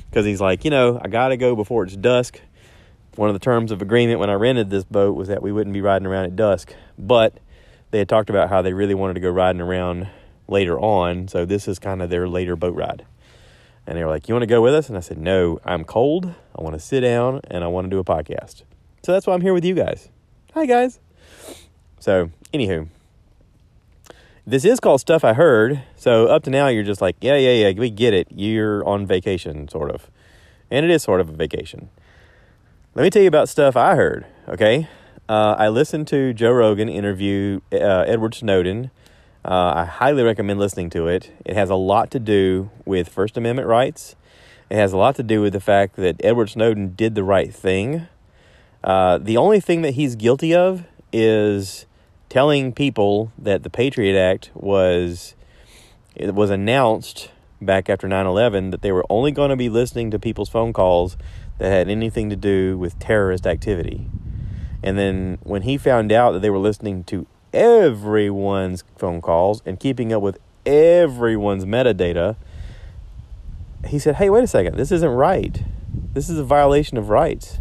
because 0.09 0.25
he's 0.25 0.41
like, 0.41 0.63
you 0.63 0.71
know, 0.71 0.99
I 1.01 1.07
got 1.07 1.29
to 1.29 1.37
go 1.37 1.55
before 1.55 1.83
it's 1.83 1.95
dusk. 1.95 2.39
One 3.15 3.29
of 3.29 3.35
the 3.35 3.39
terms 3.39 3.71
of 3.71 3.81
agreement 3.81 4.19
when 4.19 4.29
I 4.29 4.33
rented 4.33 4.69
this 4.69 4.83
boat 4.83 5.15
was 5.15 5.27
that 5.27 5.41
we 5.41 5.51
wouldn't 5.51 5.73
be 5.73 5.81
riding 5.81 6.07
around 6.07 6.25
at 6.25 6.35
dusk, 6.35 6.73
but 6.97 7.39
they 7.91 7.99
had 7.99 8.09
talked 8.09 8.29
about 8.29 8.49
how 8.49 8.61
they 8.61 8.73
really 8.73 8.95
wanted 8.95 9.15
to 9.15 9.19
go 9.19 9.29
riding 9.29 9.61
around 9.61 10.07
later 10.47 10.79
on, 10.79 11.27
so 11.27 11.45
this 11.45 11.67
is 11.67 11.79
kind 11.79 12.01
of 12.01 12.09
their 12.09 12.27
later 12.27 12.55
boat 12.55 12.75
ride. 12.75 13.05
And 13.85 13.97
they 13.97 14.03
were 14.03 14.09
like, 14.09 14.27
"You 14.27 14.35
want 14.35 14.43
to 14.43 14.47
go 14.47 14.61
with 14.61 14.73
us?" 14.73 14.87
And 14.89 14.97
I 14.97 15.01
said, 15.01 15.17
"No, 15.17 15.59
I'm 15.65 15.83
cold. 15.83 16.33
I 16.57 16.61
want 16.61 16.75
to 16.75 16.79
sit 16.79 17.01
down 17.01 17.41
and 17.49 17.63
I 17.63 17.67
want 17.67 17.85
to 17.85 17.89
do 17.89 17.99
a 17.99 18.03
podcast." 18.03 18.63
So 19.03 19.11
that's 19.11 19.27
why 19.27 19.33
I'm 19.33 19.41
here 19.41 19.53
with 19.53 19.65
you 19.65 19.75
guys. 19.75 20.09
Hi 20.53 20.65
guys. 20.65 20.99
So, 21.99 22.31
anywho, 22.53 22.87
this 24.45 24.65
is 24.65 24.79
called 24.79 24.99
Stuff 24.99 25.23
I 25.23 25.33
Heard. 25.33 25.83
So 25.95 26.27
up 26.27 26.43
to 26.43 26.49
now, 26.49 26.67
you're 26.67 26.83
just 26.83 27.01
like, 27.01 27.15
yeah, 27.21 27.37
yeah, 27.37 27.69
yeah, 27.69 27.79
we 27.79 27.89
get 27.89 28.13
it. 28.13 28.27
You're 28.29 28.85
on 28.85 29.05
vacation, 29.05 29.69
sort 29.69 29.89
of. 29.89 30.11
And 30.69 30.85
it 30.85 30.91
is 30.91 31.01
sort 31.01 31.21
of 31.21 31.29
a 31.29 31.31
vacation. 31.31 31.89
Let 32.93 33.03
me 33.03 33.09
tell 33.09 33.21
you 33.21 33.27
about 33.27 33.47
stuff 33.47 33.75
I 33.75 33.95
heard, 33.95 34.25
okay? 34.49 34.89
Uh, 35.29 35.55
I 35.57 35.69
listened 35.69 36.07
to 36.09 36.33
Joe 36.33 36.51
Rogan 36.51 36.89
interview 36.89 37.61
uh, 37.71 38.03
Edward 38.05 38.35
Snowden. 38.35 38.91
Uh, 39.45 39.73
I 39.75 39.85
highly 39.85 40.23
recommend 40.23 40.59
listening 40.59 40.89
to 40.91 41.07
it. 41.07 41.31
It 41.45 41.55
has 41.55 41.69
a 41.69 41.75
lot 41.75 42.11
to 42.11 42.19
do 42.19 42.69
with 42.85 43.09
First 43.09 43.35
Amendment 43.35 43.67
rights. 43.67 44.15
It 44.69 44.75
has 44.75 44.93
a 44.93 44.97
lot 44.97 45.15
to 45.17 45.23
do 45.23 45.41
with 45.41 45.53
the 45.53 45.59
fact 45.59 45.97
that 45.97 46.15
Edward 46.23 46.49
Snowden 46.49 46.95
did 46.95 47.15
the 47.15 47.23
right 47.23 47.53
thing. 47.53 48.07
Uh, 48.83 49.17
the 49.17 49.37
only 49.37 49.59
thing 49.59 49.81
that 49.81 49.95
he's 49.95 50.15
guilty 50.15 50.55
of 50.55 50.85
is 51.11 51.85
telling 52.29 52.73
people 52.73 53.31
that 53.37 53.63
the 53.63 53.69
Patriot 53.69 54.17
Act 54.17 54.49
was 54.53 55.35
it 56.15 56.33
was 56.33 56.49
announced 56.49 57.29
back 57.61 57.89
after 57.89 58.07
9/11 58.07 58.71
that 58.71 58.81
they 58.81 58.91
were 58.91 59.05
only 59.09 59.31
going 59.31 59.49
to 59.49 59.55
be 59.55 59.69
listening 59.69 60.09
to 60.11 60.19
people's 60.19 60.49
phone 60.49 60.73
calls 60.73 61.17
that 61.57 61.69
had 61.69 61.89
anything 61.89 62.29
to 62.29 62.35
do 62.35 62.77
with 62.77 62.97
terrorist 62.99 63.45
activity. 63.45 64.09
And 64.81 64.97
then 64.97 65.37
when 65.43 65.61
he 65.61 65.77
found 65.77 66.11
out 66.11 66.31
that 66.31 66.41
they 66.41 66.49
were 66.49 66.59
listening 66.59 67.03
to 67.05 67.25
everyone's 67.53 68.83
phone 68.97 69.21
calls 69.21 69.61
and 69.65 69.79
keeping 69.79 70.11
up 70.11 70.21
with 70.21 70.39
everyone's 70.65 71.65
metadata, 71.65 72.35
he 73.87 73.99
said, 73.99 74.15
"Hey, 74.15 74.29
wait 74.29 74.43
a 74.43 74.47
second. 74.47 74.77
This 74.77 74.91
isn't 74.91 75.09
right. 75.09 75.63
This 76.13 76.29
is 76.29 76.39
a 76.39 76.43
violation 76.43 76.97
of 76.97 77.09
rights." 77.09 77.59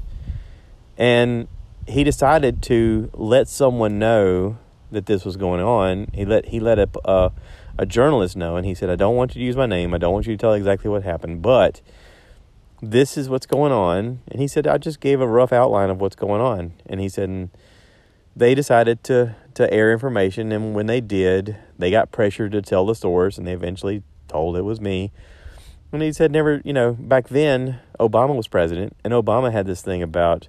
And 0.96 1.48
he 1.86 2.04
decided 2.04 2.62
to 2.62 3.10
let 3.12 3.48
someone 3.48 3.98
know 3.98 4.58
that 4.90 5.06
this 5.06 5.24
was 5.24 5.36
going 5.36 5.60
on. 5.60 6.08
He 6.12 6.24
let 6.24 6.46
he 6.46 6.60
let 6.60 6.78
a, 6.78 6.88
a, 7.04 7.32
a 7.78 7.86
journalist 7.86 8.36
know, 8.36 8.56
and 8.56 8.66
he 8.66 8.74
said, 8.74 8.90
"I 8.90 8.96
don't 8.96 9.16
want 9.16 9.34
you 9.34 9.40
to 9.40 9.44
use 9.44 9.56
my 9.56 9.66
name. 9.66 9.94
I 9.94 9.98
don't 9.98 10.12
want 10.12 10.26
you 10.26 10.34
to 10.34 10.40
tell 10.40 10.52
exactly 10.52 10.90
what 10.90 11.02
happened, 11.02 11.42
but 11.42 11.80
this 12.80 13.16
is 13.16 13.28
what's 13.28 13.46
going 13.46 13.72
on." 13.72 14.20
And 14.28 14.40
he 14.40 14.46
said, 14.46 14.66
"I 14.66 14.78
just 14.78 15.00
gave 15.00 15.20
a 15.20 15.26
rough 15.26 15.52
outline 15.52 15.90
of 15.90 16.00
what's 16.00 16.16
going 16.16 16.40
on." 16.40 16.74
And 16.86 17.00
he 17.00 17.08
said, 17.08 17.28
and 17.28 17.50
"They 18.36 18.54
decided 18.54 19.02
to 19.04 19.34
to 19.56 19.72
air 19.72 19.92
information, 19.92 20.52
and 20.52 20.74
when 20.74 20.86
they 20.86 21.00
did, 21.00 21.56
they 21.78 21.90
got 21.90 22.12
pressured 22.12 22.52
to 22.52 22.62
tell 22.62 22.86
the 22.86 22.94
source, 22.94 23.38
and 23.38 23.46
they 23.46 23.52
eventually 23.52 24.02
told 24.28 24.56
it 24.56 24.62
was 24.62 24.80
me." 24.80 25.12
And 25.92 26.02
he 26.02 26.12
said, 26.12 26.32
"Never, 26.32 26.62
you 26.64 26.72
know, 26.72 26.92
back 26.92 27.28
then 27.28 27.80
Obama 28.00 28.34
was 28.34 28.48
president, 28.48 28.96
and 29.04 29.12
Obama 29.12 29.52
had 29.52 29.66
this 29.66 29.82
thing 29.82 30.02
about." 30.02 30.48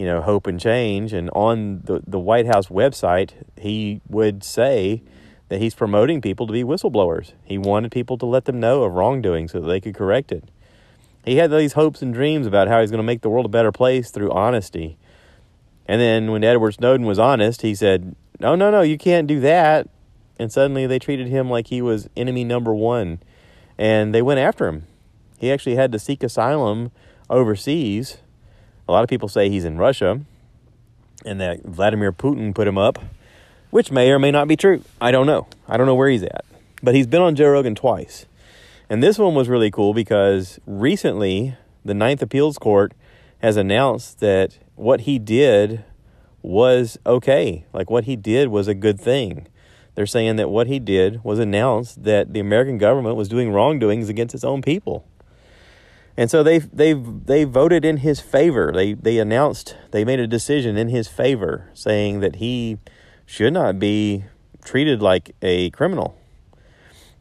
you 0.00 0.06
know, 0.06 0.22
hope 0.22 0.46
and 0.46 0.58
change. 0.58 1.12
And 1.12 1.28
on 1.34 1.82
the, 1.84 2.02
the 2.06 2.18
White 2.18 2.46
House 2.46 2.68
website, 2.68 3.32
he 3.58 4.00
would 4.08 4.42
say 4.42 5.02
that 5.50 5.60
he's 5.60 5.74
promoting 5.74 6.22
people 6.22 6.46
to 6.46 6.54
be 6.54 6.64
whistleblowers. 6.64 7.32
He 7.44 7.58
wanted 7.58 7.92
people 7.92 8.16
to 8.16 8.24
let 8.24 8.46
them 8.46 8.58
know 8.58 8.84
of 8.84 8.94
wrongdoing 8.94 9.48
so 9.48 9.60
that 9.60 9.66
they 9.66 9.78
could 9.78 9.94
correct 9.94 10.32
it. 10.32 10.44
He 11.26 11.36
had 11.36 11.50
these 11.50 11.74
hopes 11.74 12.00
and 12.00 12.14
dreams 12.14 12.46
about 12.46 12.66
how 12.66 12.80
he's 12.80 12.90
going 12.90 13.00
to 13.00 13.04
make 13.04 13.20
the 13.20 13.28
world 13.28 13.44
a 13.44 13.50
better 13.50 13.72
place 13.72 14.10
through 14.10 14.30
honesty. 14.30 14.96
And 15.90 16.00
then 16.00 16.30
when 16.30 16.44
Edward 16.44 16.72
Snowden 16.72 17.04
was 17.04 17.18
honest, 17.18 17.62
he 17.62 17.74
said, 17.74 18.14
No, 18.38 18.54
no, 18.54 18.70
no, 18.70 18.82
you 18.82 18.96
can't 18.96 19.26
do 19.26 19.40
that. 19.40 19.88
And 20.38 20.52
suddenly 20.52 20.86
they 20.86 21.00
treated 21.00 21.26
him 21.26 21.50
like 21.50 21.66
he 21.66 21.82
was 21.82 22.08
enemy 22.16 22.44
number 22.44 22.72
one. 22.72 23.18
And 23.76 24.14
they 24.14 24.22
went 24.22 24.38
after 24.38 24.68
him. 24.68 24.86
He 25.38 25.50
actually 25.50 25.74
had 25.74 25.90
to 25.92 25.98
seek 25.98 26.22
asylum 26.22 26.92
overseas 27.28 28.18
a 28.90 28.92
lot 28.92 29.04
of 29.04 29.08
people 29.08 29.28
say 29.28 29.48
he's 29.48 29.64
in 29.64 29.78
Russia 29.78 30.20
and 31.24 31.40
that 31.40 31.62
Vladimir 31.62 32.10
Putin 32.10 32.52
put 32.52 32.66
him 32.66 32.76
up, 32.76 32.98
which 33.70 33.92
may 33.92 34.10
or 34.10 34.18
may 34.18 34.32
not 34.32 34.48
be 34.48 34.56
true. 34.56 34.82
I 35.00 35.12
don't 35.12 35.28
know. 35.28 35.46
I 35.68 35.76
don't 35.76 35.86
know 35.86 35.94
where 35.94 36.08
he's 36.08 36.24
at. 36.24 36.44
But 36.82 36.96
he's 36.96 37.06
been 37.06 37.22
on 37.22 37.36
Joe 37.36 37.50
Rogan 37.50 37.76
twice. 37.76 38.26
And 38.88 39.00
this 39.00 39.16
one 39.16 39.36
was 39.36 39.48
really 39.48 39.70
cool 39.70 39.94
because 39.94 40.58
recently 40.66 41.54
the 41.84 41.94
Ninth 41.94 42.20
Appeals 42.20 42.58
Court 42.58 42.92
has 43.40 43.56
announced 43.56 44.20
that 44.20 44.58
what 44.76 45.02
he 45.02 45.18
did 45.18 45.84
was 46.42 46.98
okay. 47.04 47.64
Like 47.72 47.90
what 47.90 48.04
he 48.04 48.16
did 48.16 48.48
was 48.48 48.68
a 48.68 48.74
good 48.74 49.00
thing. 49.00 49.46
They're 49.94 50.06
saying 50.06 50.36
that 50.36 50.50
what 50.50 50.66
he 50.66 50.78
did 50.78 51.22
was 51.24 51.38
announced 51.38 52.04
that 52.04 52.32
the 52.32 52.40
American 52.40 52.78
government 52.78 53.16
was 53.16 53.28
doing 53.28 53.52
wrongdoings 53.52 54.08
against 54.08 54.34
its 54.34 54.44
own 54.44 54.62
people. 54.62 55.06
And 56.16 56.30
so 56.30 56.42
they 56.42 56.58
they 56.58 56.92
they 56.92 57.44
voted 57.44 57.84
in 57.84 57.98
his 57.98 58.20
favor. 58.20 58.72
They 58.72 58.94
they 58.94 59.18
announced 59.18 59.76
they 59.90 60.04
made 60.04 60.20
a 60.20 60.26
decision 60.26 60.76
in 60.76 60.88
his 60.88 61.08
favor, 61.08 61.70
saying 61.72 62.20
that 62.20 62.36
he 62.36 62.78
should 63.26 63.52
not 63.52 63.78
be 63.78 64.24
treated 64.64 65.00
like 65.00 65.34
a 65.40 65.70
criminal. 65.70 66.16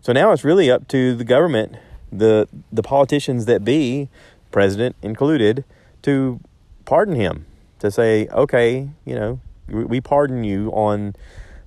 So 0.01 0.11
now 0.13 0.31
it's 0.31 0.43
really 0.43 0.71
up 0.71 0.87
to 0.89 1.15
the 1.15 1.23
government, 1.23 1.75
the 2.11 2.47
the 2.71 2.83
politicians 2.83 3.45
that 3.45 3.63
be, 3.63 4.09
president 4.51 4.95
included, 5.01 5.63
to 6.03 6.39
pardon 6.85 7.15
him. 7.15 7.45
To 7.79 7.89
say, 7.89 8.27
okay, 8.27 8.89
you 9.05 9.15
know, 9.15 9.39
we 9.69 10.01
pardon 10.01 10.43
you 10.43 10.69
on 10.71 11.15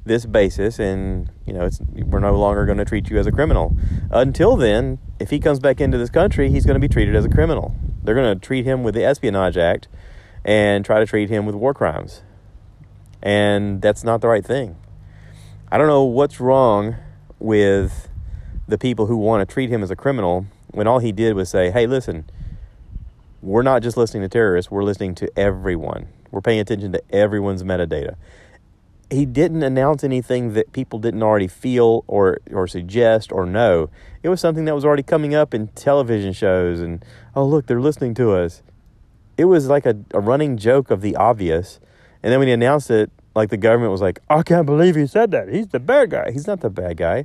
this 0.04 0.26
basis, 0.26 0.78
and 0.78 1.30
you 1.46 1.52
know, 1.52 1.64
it's 1.64 1.80
we're 1.80 2.18
no 2.18 2.36
longer 2.36 2.66
going 2.66 2.78
to 2.78 2.84
treat 2.84 3.08
you 3.08 3.18
as 3.18 3.26
a 3.26 3.32
criminal. 3.32 3.74
Until 4.10 4.56
then, 4.56 4.98
if 5.18 5.30
he 5.30 5.38
comes 5.38 5.58
back 5.58 5.80
into 5.80 5.96
this 5.96 6.10
country, 6.10 6.50
he's 6.50 6.66
going 6.66 6.74
to 6.74 6.80
be 6.80 6.92
treated 6.92 7.14
as 7.14 7.24
a 7.24 7.28
criminal. 7.28 7.74
They're 8.02 8.14
going 8.14 8.38
to 8.38 8.46
treat 8.46 8.66
him 8.66 8.82
with 8.82 8.94
the 8.94 9.04
Espionage 9.04 9.56
Act 9.56 9.88
and 10.44 10.84
try 10.84 10.98
to 10.98 11.06
treat 11.06 11.30
him 11.30 11.46
with 11.46 11.54
war 11.54 11.72
crimes, 11.72 12.22
and 13.22 13.80
that's 13.80 14.04
not 14.04 14.20
the 14.20 14.28
right 14.28 14.44
thing. 14.44 14.76
I 15.70 15.78
don't 15.78 15.86
know 15.86 16.04
what's 16.04 16.40
wrong 16.40 16.96
with 17.38 18.08
the 18.68 18.76
people 18.76 19.06
who 19.06 19.16
want 19.16 19.48
to 19.48 19.52
treat 19.52 19.70
him 19.70 19.82
as 19.82 19.90
a 19.90 19.96
criminal 19.96 20.46
when 20.72 20.86
all 20.86 20.98
he 20.98 21.12
did 21.12 21.34
was 21.34 21.48
say, 21.48 21.70
"Hey, 21.70 21.86
listen." 21.86 22.26
We're 23.42 23.62
not 23.62 23.82
just 23.82 23.96
listening 23.96 24.22
to 24.22 24.28
terrorists, 24.28 24.70
we're 24.70 24.84
listening 24.84 25.14
to 25.16 25.38
everyone. 25.38 26.08
We're 26.30 26.40
paying 26.40 26.60
attention 26.60 26.92
to 26.92 27.02
everyone's 27.10 27.62
metadata 27.62 28.16
he 29.12 29.26
didn't 29.26 29.62
announce 29.62 30.02
anything 30.02 30.54
that 30.54 30.72
people 30.72 30.98
didn't 30.98 31.22
already 31.22 31.46
feel 31.46 32.02
or 32.06 32.38
or 32.50 32.66
suggest 32.66 33.30
or 33.30 33.44
know. 33.44 33.90
It 34.22 34.28
was 34.28 34.40
something 34.40 34.64
that 34.64 34.74
was 34.74 34.84
already 34.84 35.02
coming 35.02 35.34
up 35.34 35.54
in 35.54 35.68
television 35.68 36.32
shows 36.32 36.80
and 36.80 37.04
oh 37.36 37.44
look, 37.44 37.66
they're 37.66 37.80
listening 37.80 38.14
to 38.14 38.32
us. 38.32 38.62
It 39.36 39.44
was 39.46 39.68
like 39.68 39.86
a, 39.86 39.96
a 40.12 40.20
running 40.20 40.56
joke 40.56 40.90
of 40.90 41.00
the 41.00 41.14
obvious. 41.16 41.78
And 42.22 42.32
then 42.32 42.38
when 42.38 42.48
he 42.48 42.54
announced 42.54 42.90
it, 42.90 43.10
like 43.34 43.50
the 43.50 43.56
government 43.56 43.92
was 43.92 44.00
like, 44.00 44.20
I 44.30 44.42
can't 44.42 44.66
believe 44.66 44.96
he 44.96 45.06
said 45.06 45.30
that. 45.32 45.48
He's 45.48 45.68
the 45.68 45.80
bad 45.80 46.10
guy. 46.10 46.30
He's 46.30 46.46
not 46.46 46.60
the 46.60 46.70
bad 46.70 46.96
guy. 46.96 47.24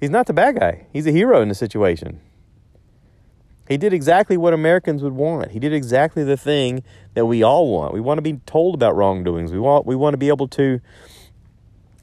He's 0.00 0.10
not 0.10 0.26
the 0.26 0.32
bad 0.32 0.58
guy. 0.58 0.86
He's 0.92 1.06
a 1.06 1.12
hero 1.12 1.40
in 1.40 1.48
the 1.48 1.54
situation. 1.54 2.20
He 3.68 3.76
did 3.78 3.92
exactly 3.92 4.36
what 4.36 4.52
Americans 4.52 5.02
would 5.02 5.14
want. 5.14 5.52
He 5.52 5.58
did 5.58 5.72
exactly 5.72 6.22
the 6.22 6.36
thing 6.36 6.82
that 7.14 7.26
we 7.26 7.42
all 7.42 7.72
want. 7.72 7.94
We 7.94 8.00
want 8.00 8.18
to 8.18 8.22
be 8.22 8.34
told 8.46 8.74
about 8.74 8.94
wrongdoings. 8.94 9.52
We 9.52 9.58
want 9.58 9.86
we 9.86 9.96
want 9.96 10.12
to 10.14 10.18
be 10.18 10.28
able 10.28 10.48
to 10.48 10.80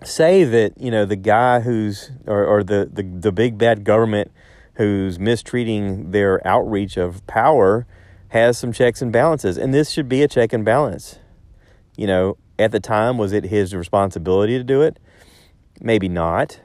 say 0.03 0.44
that, 0.44 0.74
you 0.80 0.89
know, 0.89 1.06
the 1.06 1.15
guy 1.15 1.60
who's 1.60 2.12
or, 2.25 2.46
or 2.46 2.63
the, 2.63 2.89
the, 2.91 3.03
the 3.03 3.32
big 3.32 3.58
bad 3.58 3.84
government 3.84 4.32
who's 4.75 5.20
mistreating 5.20 6.12
their 6.12 6.46
outreach 6.48 6.98
of 6.98 7.25
power 7.27 7.86
has 8.30 8.58
some 8.58 8.72
checks 8.72 9.01
and 9.01 9.12
balances. 9.12 9.58
And 9.58 9.74
this 9.74 9.91
should 9.91 10.10
be 10.10 10.24
a 10.24 10.27
check 10.27 10.53
and 10.53 10.65
balance. 10.65 11.20
You 11.96 12.08
know, 12.08 12.38
at 12.58 12.72
the 12.72 12.80
time, 12.80 13.18
was 13.18 13.34
it 13.34 13.46
his 13.46 13.75
responsibility 13.75 14.58
to 14.58 14.63
do 14.63 14.82
it? 14.82 14.98
Maybe 15.80 16.10
not. 16.10 16.60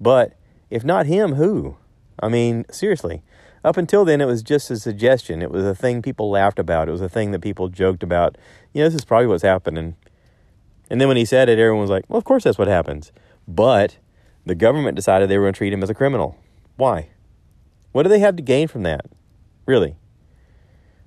But 0.00 0.34
if 0.70 0.84
not 0.84 1.06
him, 1.06 1.34
who? 1.34 1.76
I 2.20 2.28
mean, 2.28 2.66
seriously. 2.70 3.22
Up 3.64 3.78
until 3.78 4.04
then, 4.04 4.20
it 4.20 4.26
was 4.26 4.42
just 4.42 4.70
a 4.70 4.76
suggestion. 4.76 5.40
It 5.40 5.50
was 5.50 5.64
a 5.64 5.74
thing 5.74 6.02
people 6.02 6.30
laughed 6.30 6.58
about. 6.58 6.86
It 6.86 6.92
was 6.92 7.00
a 7.00 7.08
thing 7.08 7.30
that 7.30 7.40
people 7.40 7.68
joked 7.68 8.02
about. 8.02 8.36
You 8.74 8.82
know, 8.82 8.88
this 8.88 8.94
is 8.94 9.04
probably 9.06 9.26
what's 9.26 9.42
happening. 9.42 9.96
And 10.90 11.00
then 11.00 11.08
when 11.08 11.16
he 11.16 11.24
said 11.24 11.48
it, 11.48 11.58
everyone 11.58 11.80
was 11.80 11.90
like, 11.90 12.04
well, 12.08 12.18
of 12.18 12.24
course 12.24 12.44
that's 12.44 12.58
what 12.58 12.68
happens. 12.68 13.10
But 13.48 13.96
the 14.44 14.54
government 14.54 14.96
decided 14.96 15.30
they 15.30 15.38
were 15.38 15.44
going 15.44 15.54
to 15.54 15.58
treat 15.58 15.72
him 15.72 15.82
as 15.82 15.88
a 15.88 15.94
criminal. 15.94 16.36
Why? 16.76 17.08
What 17.92 18.02
do 18.02 18.10
they 18.10 18.18
have 18.18 18.36
to 18.36 18.42
gain 18.42 18.68
from 18.68 18.82
that? 18.82 19.06
Really? 19.64 19.96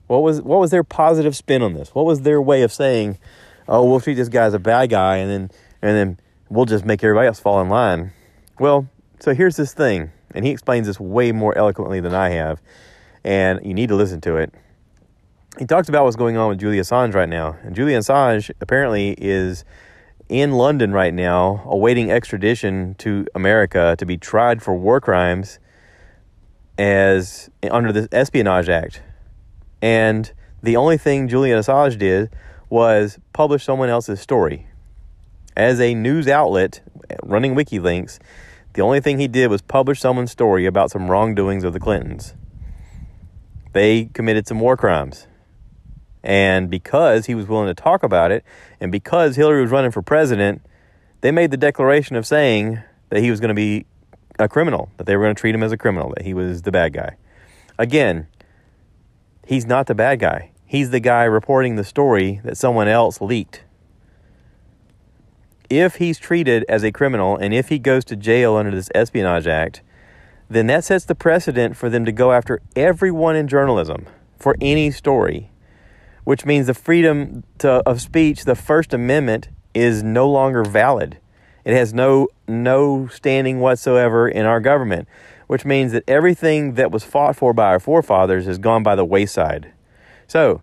What 0.07 0.23
was 0.23 0.41
what 0.41 0.59
was 0.59 0.71
their 0.71 0.85
positive 0.85 1.35
spin 1.35 1.61
on 1.61 1.73
this? 1.73 1.93
What 1.93 2.05
was 2.05 2.21
their 2.21 2.41
way 2.41 2.63
of 2.63 2.71
saying, 2.71 3.17
"Oh, 3.67 3.83
we'll 3.83 3.99
treat 3.99 4.13
this 4.13 4.29
guy 4.29 4.45
as 4.45 4.53
a 4.53 4.59
bad 4.59 4.89
guy, 4.89 5.17
and 5.17 5.29
then 5.29 5.51
and 5.81 5.97
then 5.97 6.19
we'll 6.49 6.65
just 6.65 6.85
make 6.85 7.03
everybody 7.03 7.27
else 7.27 7.41
fall 7.41 7.59
in 7.59 7.67
line"? 7.67 8.13
Well, 8.57 8.87
so 9.19 9.33
here's 9.33 9.57
this 9.57 9.73
thing 9.73 10.11
and 10.33 10.45
he 10.45 10.51
explains 10.51 10.87
this 10.87 10.99
way 10.99 11.31
more 11.31 11.57
eloquently 11.57 11.99
than 11.99 12.13
I 12.13 12.29
have, 12.29 12.61
and 13.23 13.65
you 13.65 13.73
need 13.73 13.89
to 13.89 13.95
listen 13.95 14.21
to 14.21 14.37
it. 14.37 14.53
He 15.59 15.65
talks 15.65 15.89
about 15.89 16.03
what's 16.03 16.15
going 16.15 16.37
on 16.37 16.49
with 16.49 16.59
Julian 16.59 16.83
Assange 16.83 17.15
right 17.15 17.29
now, 17.29 17.57
and 17.63 17.75
Julian 17.75 18.01
Assange 18.01 18.51
apparently 18.61 19.15
is 19.17 19.65
in 20.29 20.51
London 20.51 20.91
right 20.91 21.13
now, 21.13 21.63
awaiting 21.65 22.11
extradition 22.11 22.95
to 22.95 23.25
America 23.33 23.95
to 23.97 24.05
be 24.05 24.17
tried 24.17 24.61
for 24.61 24.75
war 24.75 24.99
crimes 24.99 25.59
as 26.77 27.49
under 27.71 27.91
the 27.91 28.07
Espionage 28.11 28.69
Act. 28.69 29.01
And 29.81 30.31
the 30.61 30.75
only 30.75 30.97
thing 30.97 31.27
Julian 31.27 31.57
Assange 31.57 31.97
did 31.97 32.29
was 32.69 33.19
publish 33.33 33.63
someone 33.63 33.89
else's 33.89 34.19
story. 34.19 34.67
As 35.55 35.79
a 35.79 35.95
news 35.95 36.27
outlet 36.27 36.81
running 37.23 37.55
WikiLeaks, 37.55 38.19
the 38.77 38.83
only 38.83 39.01
thing 39.01 39.17
he 39.17 39.27
did 39.27 39.49
was 39.49 39.63
publish 39.63 39.99
someone's 39.99 40.29
story 40.29 40.67
about 40.67 40.91
some 40.91 41.09
wrongdoings 41.09 41.63
of 41.63 41.73
the 41.73 41.79
Clintons. 41.79 42.35
They 43.73 44.05
committed 44.13 44.47
some 44.47 44.59
war 44.59 44.77
crimes. 44.77 45.25
And 46.21 46.69
because 46.69 47.25
he 47.25 47.33
was 47.33 47.47
willing 47.47 47.65
to 47.69 47.73
talk 47.73 48.03
about 48.03 48.31
it, 48.31 48.43
and 48.79 48.91
because 48.91 49.35
Hillary 49.35 49.63
was 49.63 49.71
running 49.71 49.89
for 49.89 50.03
president, 50.03 50.61
they 51.21 51.31
made 51.31 51.49
the 51.49 51.57
declaration 51.57 52.15
of 52.15 52.27
saying 52.27 52.79
that 53.09 53.23
he 53.23 53.31
was 53.31 53.39
going 53.39 53.49
to 53.49 53.55
be 53.55 53.87
a 54.37 54.47
criminal, 54.47 54.91
that 54.97 55.07
they 55.07 55.17
were 55.17 55.23
going 55.23 55.33
to 55.33 55.39
treat 55.41 55.55
him 55.55 55.63
as 55.63 55.71
a 55.71 55.77
criminal, 55.77 56.13
that 56.15 56.23
he 56.23 56.35
was 56.35 56.61
the 56.61 56.71
bad 56.71 56.93
guy. 56.93 57.17
Again, 57.79 58.27
he's 59.47 59.65
not 59.65 59.87
the 59.87 59.95
bad 59.95 60.19
guy. 60.19 60.51
He's 60.67 60.91
the 60.91 60.99
guy 60.99 61.23
reporting 61.23 61.77
the 61.77 61.83
story 61.83 62.41
that 62.43 62.57
someone 62.57 62.87
else 62.87 63.21
leaked 63.21 63.63
if 65.69 65.95
he's 65.95 66.19
treated 66.19 66.65
as 66.69 66.83
a 66.83 66.91
criminal 66.91 67.37
and 67.37 67.53
if 67.53 67.69
he 67.69 67.79
goes 67.79 68.05
to 68.05 68.15
jail 68.15 68.55
under 68.55 68.71
this 68.71 68.89
Espionage 68.95 69.47
Act, 69.47 69.81
then 70.49 70.67
that 70.67 70.83
sets 70.83 71.05
the 71.05 71.15
precedent 71.15 71.75
for 71.75 71.89
them 71.89 72.05
to 72.05 72.11
go 72.11 72.31
after 72.31 72.61
everyone 72.75 73.35
in 73.35 73.47
journalism 73.47 74.05
for 74.37 74.55
any 74.61 74.91
story, 74.91 75.51
which 76.23 76.45
means 76.45 76.67
the 76.67 76.73
freedom 76.73 77.43
to, 77.59 77.69
of 77.85 78.01
speech, 78.01 78.45
the 78.45 78.55
First 78.55 78.93
Amendment, 78.93 79.49
is 79.73 80.03
no 80.03 80.29
longer 80.29 80.63
valid. 80.63 81.17
It 81.65 81.73
has 81.73 81.93
no 81.93 82.29
no 82.47 83.07
standing 83.07 83.59
whatsoever 83.59 84.29
in 84.29 84.45
our 84.45 84.61
government, 84.61 85.07
which 85.47 85.65
means 85.65 85.91
that 85.91 86.03
everything 86.07 86.75
that 86.75 86.91
was 86.91 87.03
fought 87.03 87.35
for 87.35 87.53
by 87.53 87.65
our 87.65 87.79
forefathers 87.79 88.45
has 88.45 88.57
gone 88.57 88.83
by 88.83 88.95
the 88.95 89.03
wayside. 89.03 89.73
So, 90.27 90.61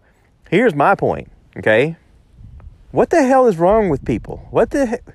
here's 0.48 0.74
my 0.74 0.94
point, 0.94 1.30
okay? 1.58 1.96
What 2.94 3.10
the 3.10 3.24
hell 3.24 3.48
is 3.48 3.56
wrong 3.56 3.88
with 3.88 4.04
people? 4.04 4.46
What 4.52 4.70
the 4.70 4.86
he- 4.86 5.12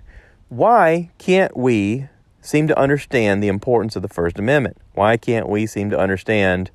why 0.49 1.11
can't 1.17 1.55
we 1.55 2.09
seem 2.41 2.67
to 2.67 2.77
understand 2.77 3.41
the 3.41 3.47
importance 3.47 3.95
of 3.95 4.01
the 4.01 4.09
First 4.09 4.37
Amendment? 4.37 4.75
Why 4.95 5.15
can't 5.15 5.47
we 5.47 5.65
seem 5.65 5.89
to 5.91 5.97
understand 5.97 6.71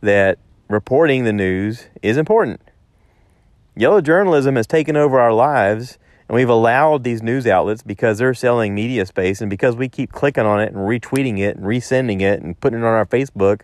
that 0.00 0.38
reporting 0.66 1.24
the 1.24 1.34
news 1.34 1.88
is 2.00 2.16
important? 2.16 2.62
Yellow 3.76 4.00
journalism 4.00 4.56
has 4.56 4.66
taken 4.66 4.96
over 4.96 5.20
our 5.20 5.34
lives, 5.34 5.98
and 6.30 6.34
we've 6.34 6.48
allowed 6.48 7.04
these 7.04 7.22
news 7.22 7.46
outlets 7.46 7.82
because 7.82 8.16
they're 8.16 8.32
selling 8.32 8.74
media 8.74 9.04
space, 9.04 9.42
and 9.42 9.50
because 9.50 9.76
we 9.76 9.86
keep 9.86 10.12
clicking 10.12 10.46
on 10.46 10.62
it 10.62 10.72
and 10.72 10.78
retweeting 10.78 11.38
it 11.40 11.56
and 11.56 11.66
resending 11.66 12.22
it 12.22 12.40
and 12.40 12.58
putting 12.58 12.78
it 12.78 12.86
on 12.86 12.94
our 12.94 13.04
Facebook. 13.04 13.60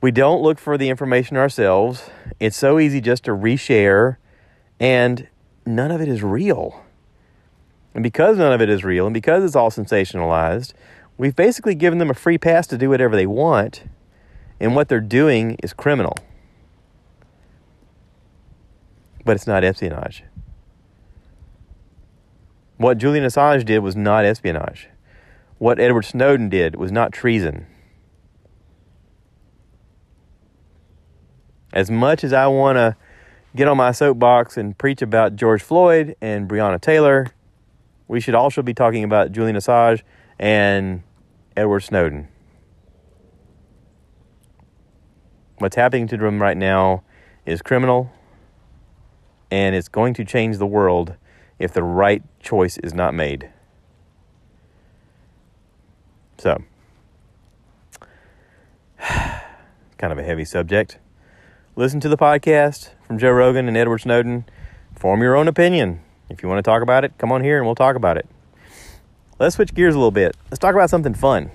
We 0.00 0.10
don't 0.10 0.40
look 0.40 0.58
for 0.58 0.78
the 0.78 0.88
information 0.88 1.36
ourselves. 1.36 2.08
It's 2.40 2.56
so 2.56 2.78
easy 2.78 3.02
just 3.02 3.24
to 3.24 3.32
reshare, 3.32 4.16
and 4.80 5.28
none 5.66 5.90
of 5.90 6.00
it 6.00 6.08
is 6.08 6.22
real. 6.22 6.82
And 7.94 8.02
because 8.02 8.38
none 8.38 8.52
of 8.52 8.60
it 8.60 8.68
is 8.68 8.84
real, 8.84 9.06
and 9.06 9.14
because 9.14 9.42
it's 9.42 9.56
all 9.56 9.70
sensationalized, 9.70 10.74
we've 11.16 11.34
basically 11.34 11.74
given 11.74 11.98
them 11.98 12.10
a 12.10 12.14
free 12.14 12.38
pass 12.38 12.66
to 12.68 12.78
do 12.78 12.90
whatever 12.90 13.16
they 13.16 13.26
want, 13.26 13.84
and 14.60 14.76
what 14.76 14.88
they're 14.88 15.00
doing 15.00 15.56
is 15.62 15.72
criminal. 15.72 16.14
But 19.24 19.34
it's 19.36 19.46
not 19.46 19.64
espionage. 19.64 20.24
What 22.76 22.98
Julian 22.98 23.24
Assange 23.24 23.64
did 23.64 23.78
was 23.78 23.96
not 23.96 24.24
espionage. 24.24 24.88
What 25.58 25.80
Edward 25.80 26.02
Snowden 26.02 26.50
did 26.50 26.76
was 26.76 26.92
not 26.92 27.12
treason. 27.12 27.66
As 31.72 31.90
much 31.90 32.22
as 32.22 32.32
I 32.32 32.46
want 32.46 32.76
to 32.76 32.96
get 33.56 33.68
on 33.68 33.76
my 33.78 33.90
soapbox 33.90 34.58
and 34.58 34.76
preach 34.76 35.00
about 35.00 35.34
George 35.34 35.62
Floyd 35.62 36.14
and 36.20 36.48
Breonna 36.48 36.80
Taylor, 36.80 37.28
we 38.06 38.20
should 38.20 38.34
also 38.34 38.62
be 38.62 38.74
talking 38.74 39.02
about 39.02 39.32
Julian 39.32 39.56
Assange 39.56 40.02
and 40.38 41.02
Edward 41.56 41.80
Snowden. 41.80 42.28
What's 45.58 45.74
happening 45.74 46.06
to 46.08 46.18
them 46.18 46.40
right 46.40 46.56
now 46.56 47.02
is 47.46 47.62
criminal, 47.62 48.12
and 49.50 49.74
it's 49.74 49.88
going 49.88 50.12
to 50.14 50.24
change 50.24 50.58
the 50.58 50.66
world 50.66 51.14
if 51.58 51.72
the 51.72 51.82
right 51.82 52.22
choice 52.40 52.76
is 52.78 52.92
not 52.92 53.14
made. 53.14 53.50
So, 56.36 56.62
kind 59.00 60.12
of 60.12 60.18
a 60.18 60.22
heavy 60.22 60.44
subject. 60.44 60.98
Listen 61.78 62.00
to 62.00 62.08
the 62.08 62.16
podcast 62.16 62.88
from 63.06 63.18
Joe 63.18 63.32
Rogan 63.32 63.68
and 63.68 63.76
Edward 63.76 63.98
Snowden. 63.98 64.46
Form 64.94 65.20
your 65.20 65.36
own 65.36 65.46
opinion. 65.46 66.00
If 66.30 66.42
you 66.42 66.48
want 66.48 66.58
to 66.58 66.62
talk 66.62 66.80
about 66.80 67.04
it, 67.04 67.12
come 67.18 67.30
on 67.30 67.44
here 67.44 67.58
and 67.58 67.66
we'll 67.66 67.74
talk 67.74 67.96
about 67.96 68.16
it. 68.16 68.26
Let's 69.38 69.56
switch 69.56 69.74
gears 69.74 69.94
a 69.94 69.98
little 69.98 70.10
bit. 70.10 70.34
Let's 70.50 70.58
talk 70.58 70.74
about 70.74 70.88
something 70.88 71.12
fun. 71.12 71.50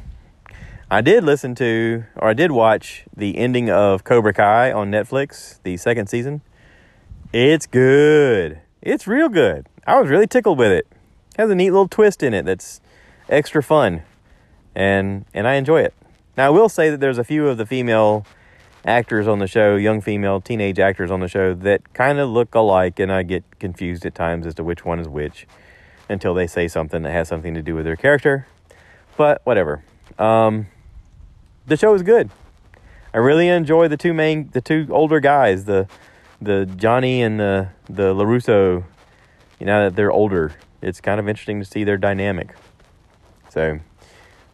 I 0.92 1.02
did 1.02 1.24
listen 1.24 1.56
to, 1.56 2.04
or 2.18 2.30
I 2.30 2.34
did 2.36 2.52
watch 2.52 3.04
the 3.18 3.36
ending 3.36 3.72
of 3.72 4.04
Cobra 4.04 4.32
Kai 4.32 4.72
on 4.72 4.92
Netflix, 4.92 5.58
the 5.64 5.76
second 5.78 6.06
season. 6.06 6.42
It's 7.34 7.66
good. 7.66 8.62
It's 8.80 9.08
real 9.08 9.28
good. 9.28 9.66
I 9.88 10.00
was 10.00 10.08
really 10.08 10.28
tickled 10.28 10.60
with 10.60 10.72
it. 10.72 10.86
it 11.32 11.40
has 11.40 11.50
a 11.50 11.56
neat 11.56 11.72
little 11.72 11.88
twist 11.88 12.22
in 12.22 12.36
it 12.36 12.46
that's 12.46 12.80
extra 13.28 13.64
fun, 13.64 14.04
and 14.76 15.26
and 15.34 15.48
I 15.48 15.56
enjoy 15.56 15.82
it. 15.82 15.96
Now 16.38 16.46
I 16.46 16.50
will 16.52 16.70
say 16.70 16.92
that 16.92 17.00
there's 17.00 17.18
a 17.18 17.24
few 17.24 17.48
of 17.48 17.58
the 17.58 17.66
female 17.66 18.24
actors 18.86 19.28
on 19.28 19.40
the 19.40 19.48
show, 19.48 19.76
young 19.76 20.02
female 20.02 20.42
teenage 20.42 20.80
actors 20.80 21.12
on 21.12 21.20
the 21.20 21.28
show 21.28 21.54
that 21.54 21.94
kind 21.94 22.20
of 22.20 22.30
look 22.30 22.56
alike, 22.56 23.00
and 23.00 23.12
I 23.12 23.24
get 23.24 23.44
confused 23.60 24.06
at 24.06 24.16
times 24.16 24.46
as 24.46 24.56
to 24.56 24.64
which 24.64 24.86
one 24.86 25.00
is 25.00 25.08
which 25.08 25.48
until 26.10 26.34
they 26.34 26.48
say 26.48 26.68
something 26.68 27.04
that 27.04 27.12
has 27.12 27.28
something 27.28 27.54
to 27.54 27.62
do 27.62 27.76
with 27.76 27.86
their 27.86 27.96
character. 27.96 28.48
But 29.18 29.42
whatever. 29.44 29.84
Um, 30.18 30.68
the 31.68 31.78
show 31.78 31.94
is 31.94 32.04
good. 32.04 32.30
I 33.14 33.18
really 33.18 33.48
enjoy 33.48 33.88
the 33.88 33.98
two 33.98 34.14
main, 34.14 34.50
the 34.52 34.62
two 34.62 34.88
older 34.90 35.20
guys, 35.20 35.66
the 35.66 35.88
the 36.42 36.66
Johnny 36.66 37.22
and 37.22 37.40
the 37.40 37.70
the 37.90 38.14
LaRusso. 38.14 38.84
You 39.60 39.66
know 39.66 39.84
that 39.84 39.96
they're 39.96 40.12
older. 40.12 40.56
it's 40.82 41.00
kind 41.00 41.20
of 41.20 41.30
interesting 41.30 41.60
to 41.60 41.66
see 41.66 41.84
their 41.84 41.98
dynamic. 41.98 42.56
So, 43.50 43.80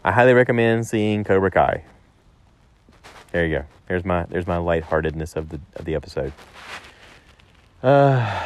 I 0.03 0.11
highly 0.11 0.33
recommend 0.33 0.85
seeing 0.87 1.23
Cobra 1.23 1.51
Kai. 1.51 1.83
There 3.37 3.45
you 3.45 3.59
go. 3.59 3.65
There's 3.87 4.03
my 4.03 4.23
there's 4.23 4.47
my 4.47 4.57
lightheartedness 4.57 5.35
of 5.35 5.49
the 5.49 5.59
of 5.75 5.85
the 5.85 5.93
episode. 5.93 6.33
Uh, 7.83 8.43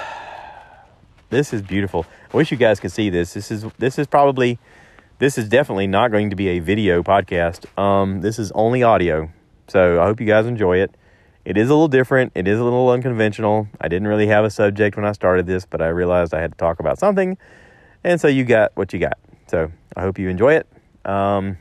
this 1.29 1.53
is 1.53 1.61
beautiful. 1.61 2.05
I 2.33 2.35
wish 2.35 2.51
you 2.51 2.57
guys 2.57 2.81
could 2.81 2.91
see 2.91 3.09
this. 3.09 3.33
This 3.33 3.51
is 3.51 3.65
this 3.77 3.97
is 3.97 4.05
probably 4.05 4.59
this 5.19 5.37
is 5.37 5.47
definitely 5.47 5.87
not 5.87 6.11
going 6.11 6.29
to 6.29 6.35
be 6.35 6.49
a 6.49 6.59
video 6.59 7.03
podcast. 7.03 7.65
Um, 7.81 8.19
this 8.19 8.37
is 8.37 8.51
only 8.51 8.83
audio. 8.83 9.31
So 9.69 10.01
I 10.01 10.07
hope 10.07 10.19
you 10.19 10.27
guys 10.27 10.45
enjoy 10.45 10.79
it. 10.79 10.93
It 11.45 11.55
is 11.55 11.69
a 11.69 11.73
little 11.73 11.87
different. 11.87 12.33
It 12.35 12.49
is 12.49 12.59
a 12.59 12.63
little 12.65 12.89
unconventional. 12.89 13.69
I 13.79 13.87
didn't 13.87 14.09
really 14.09 14.27
have 14.27 14.43
a 14.43 14.49
subject 14.49 14.97
when 14.97 15.05
I 15.05 15.13
started 15.13 15.45
this, 15.45 15.65
but 15.65 15.81
I 15.81 15.87
realized 15.87 16.33
I 16.33 16.41
had 16.41 16.51
to 16.51 16.57
talk 16.57 16.81
about 16.81 16.99
something. 16.99 17.37
And 18.03 18.19
so 18.19 18.27
you 18.27 18.43
got 18.43 18.73
what 18.75 18.91
you 18.91 18.99
got. 18.99 19.17
So 19.47 19.71
I 19.95 20.01
hope 20.01 20.19
you 20.19 20.27
enjoy 20.27 20.55
it. 20.55 20.67
Um, 21.05 21.59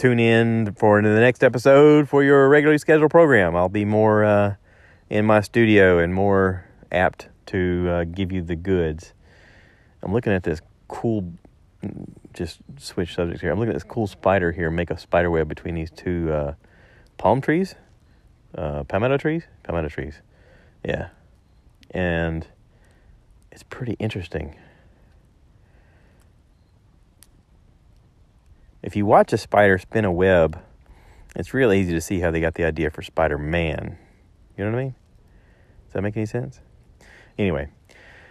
tune 0.00 0.18
in 0.18 0.72
for 0.78 1.02
the 1.02 1.20
next 1.20 1.44
episode 1.44 2.08
for 2.08 2.24
your 2.24 2.48
regularly 2.48 2.78
scheduled 2.78 3.10
program. 3.10 3.54
I'll 3.54 3.68
be 3.68 3.84
more 3.84 4.24
uh, 4.24 4.54
in 5.10 5.26
my 5.26 5.42
studio 5.42 5.98
and 5.98 6.14
more 6.14 6.64
apt 6.90 7.28
to 7.46 7.86
uh, 7.86 8.04
give 8.04 8.32
you 8.32 8.40
the 8.40 8.56
goods. 8.56 9.12
I'm 10.02 10.14
looking 10.14 10.32
at 10.32 10.42
this 10.42 10.62
cool, 10.88 11.30
just 12.32 12.60
switch 12.78 13.14
subjects 13.14 13.42
here. 13.42 13.52
I'm 13.52 13.58
looking 13.58 13.72
at 13.72 13.76
this 13.76 13.84
cool 13.84 14.06
spider 14.06 14.52
here, 14.52 14.70
make 14.70 14.90
a 14.90 14.96
spider 14.96 15.30
web 15.30 15.48
between 15.48 15.74
these 15.74 15.90
two 15.90 16.32
uh, 16.32 16.54
palm 17.18 17.42
trees, 17.42 17.74
uh, 18.56 18.84
palmetto 18.84 19.18
trees, 19.18 19.42
palmetto 19.64 19.90
trees. 19.90 20.22
Yeah. 20.82 21.08
And 21.90 22.46
it's 23.52 23.64
pretty 23.64 23.96
interesting. 23.98 24.56
If 28.82 28.96
you 28.96 29.04
watch 29.06 29.32
a 29.32 29.38
spider 29.38 29.78
spin 29.78 30.04
a 30.04 30.12
web, 30.12 30.60
it's 31.36 31.54
real 31.54 31.72
easy 31.72 31.92
to 31.92 32.00
see 32.00 32.20
how 32.20 32.30
they 32.30 32.40
got 32.40 32.54
the 32.54 32.64
idea 32.64 32.90
for 32.90 33.02
Spider 33.02 33.38
Man. 33.38 33.98
You 34.56 34.64
know 34.64 34.72
what 34.72 34.78
I 34.78 34.82
mean? 34.84 34.94
Does 35.86 35.94
that 35.94 36.02
make 36.02 36.16
any 36.16 36.26
sense? 36.26 36.60
Anyway, 37.38 37.68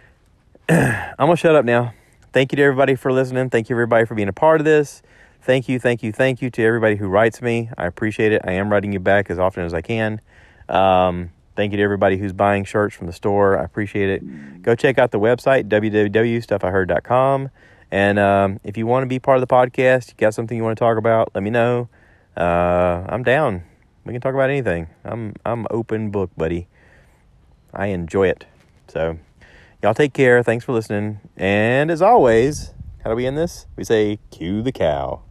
I'm 0.68 1.14
going 1.18 1.30
to 1.30 1.36
shut 1.36 1.54
up 1.54 1.64
now. 1.64 1.94
Thank 2.32 2.52
you 2.52 2.56
to 2.56 2.62
everybody 2.62 2.94
for 2.94 3.12
listening. 3.12 3.50
Thank 3.50 3.70
you, 3.70 3.74
everybody, 3.74 4.06
for 4.06 4.14
being 4.14 4.28
a 4.28 4.32
part 4.32 4.60
of 4.60 4.64
this. 4.64 5.02
Thank 5.42 5.68
you, 5.68 5.80
thank 5.80 6.02
you, 6.02 6.12
thank 6.12 6.42
you 6.42 6.50
to 6.50 6.62
everybody 6.62 6.96
who 6.96 7.08
writes 7.08 7.40
me. 7.40 7.70
I 7.78 7.86
appreciate 7.86 8.32
it. 8.32 8.42
I 8.44 8.52
am 8.52 8.70
writing 8.70 8.92
you 8.92 9.00
back 9.00 9.30
as 9.30 9.38
often 9.38 9.64
as 9.64 9.72
I 9.72 9.80
can. 9.80 10.20
Um, 10.68 11.30
thank 11.56 11.72
you 11.72 11.78
to 11.78 11.82
everybody 11.82 12.18
who's 12.18 12.32
buying 12.34 12.64
shirts 12.64 12.94
from 12.94 13.06
the 13.06 13.12
store. 13.12 13.58
I 13.58 13.64
appreciate 13.64 14.10
it. 14.10 14.62
Go 14.62 14.74
check 14.74 14.98
out 14.98 15.10
the 15.10 15.18
website, 15.18 15.68
www.stuffiheard.com. 15.68 17.50
And 17.90 18.18
um, 18.18 18.60
if 18.62 18.76
you 18.76 18.86
want 18.86 19.02
to 19.02 19.06
be 19.06 19.18
part 19.18 19.40
of 19.40 19.46
the 19.46 19.52
podcast, 19.52 20.08
you 20.08 20.14
got 20.16 20.34
something 20.34 20.56
you 20.56 20.62
want 20.62 20.78
to 20.78 20.84
talk 20.84 20.96
about, 20.96 21.30
let 21.34 21.42
me 21.42 21.50
know. 21.50 21.88
Uh, 22.36 23.04
I'm 23.08 23.22
down. 23.22 23.64
We 24.04 24.12
can 24.12 24.20
talk 24.20 24.34
about 24.34 24.48
anything. 24.50 24.88
I'm 25.04 25.34
I'm 25.44 25.66
open 25.70 26.10
book, 26.10 26.30
buddy. 26.36 26.68
I 27.74 27.86
enjoy 27.86 28.28
it. 28.28 28.46
So, 28.88 29.18
y'all 29.82 29.94
take 29.94 30.12
care. 30.14 30.42
Thanks 30.42 30.64
for 30.64 30.72
listening. 30.72 31.20
And 31.36 31.90
as 31.90 32.02
always, 32.02 32.72
how 33.04 33.10
do 33.10 33.16
we 33.16 33.26
end 33.26 33.38
this? 33.38 33.66
We 33.76 33.84
say, 33.84 34.18
cue 34.30 34.62
the 34.62 34.72
cow. 34.72 35.22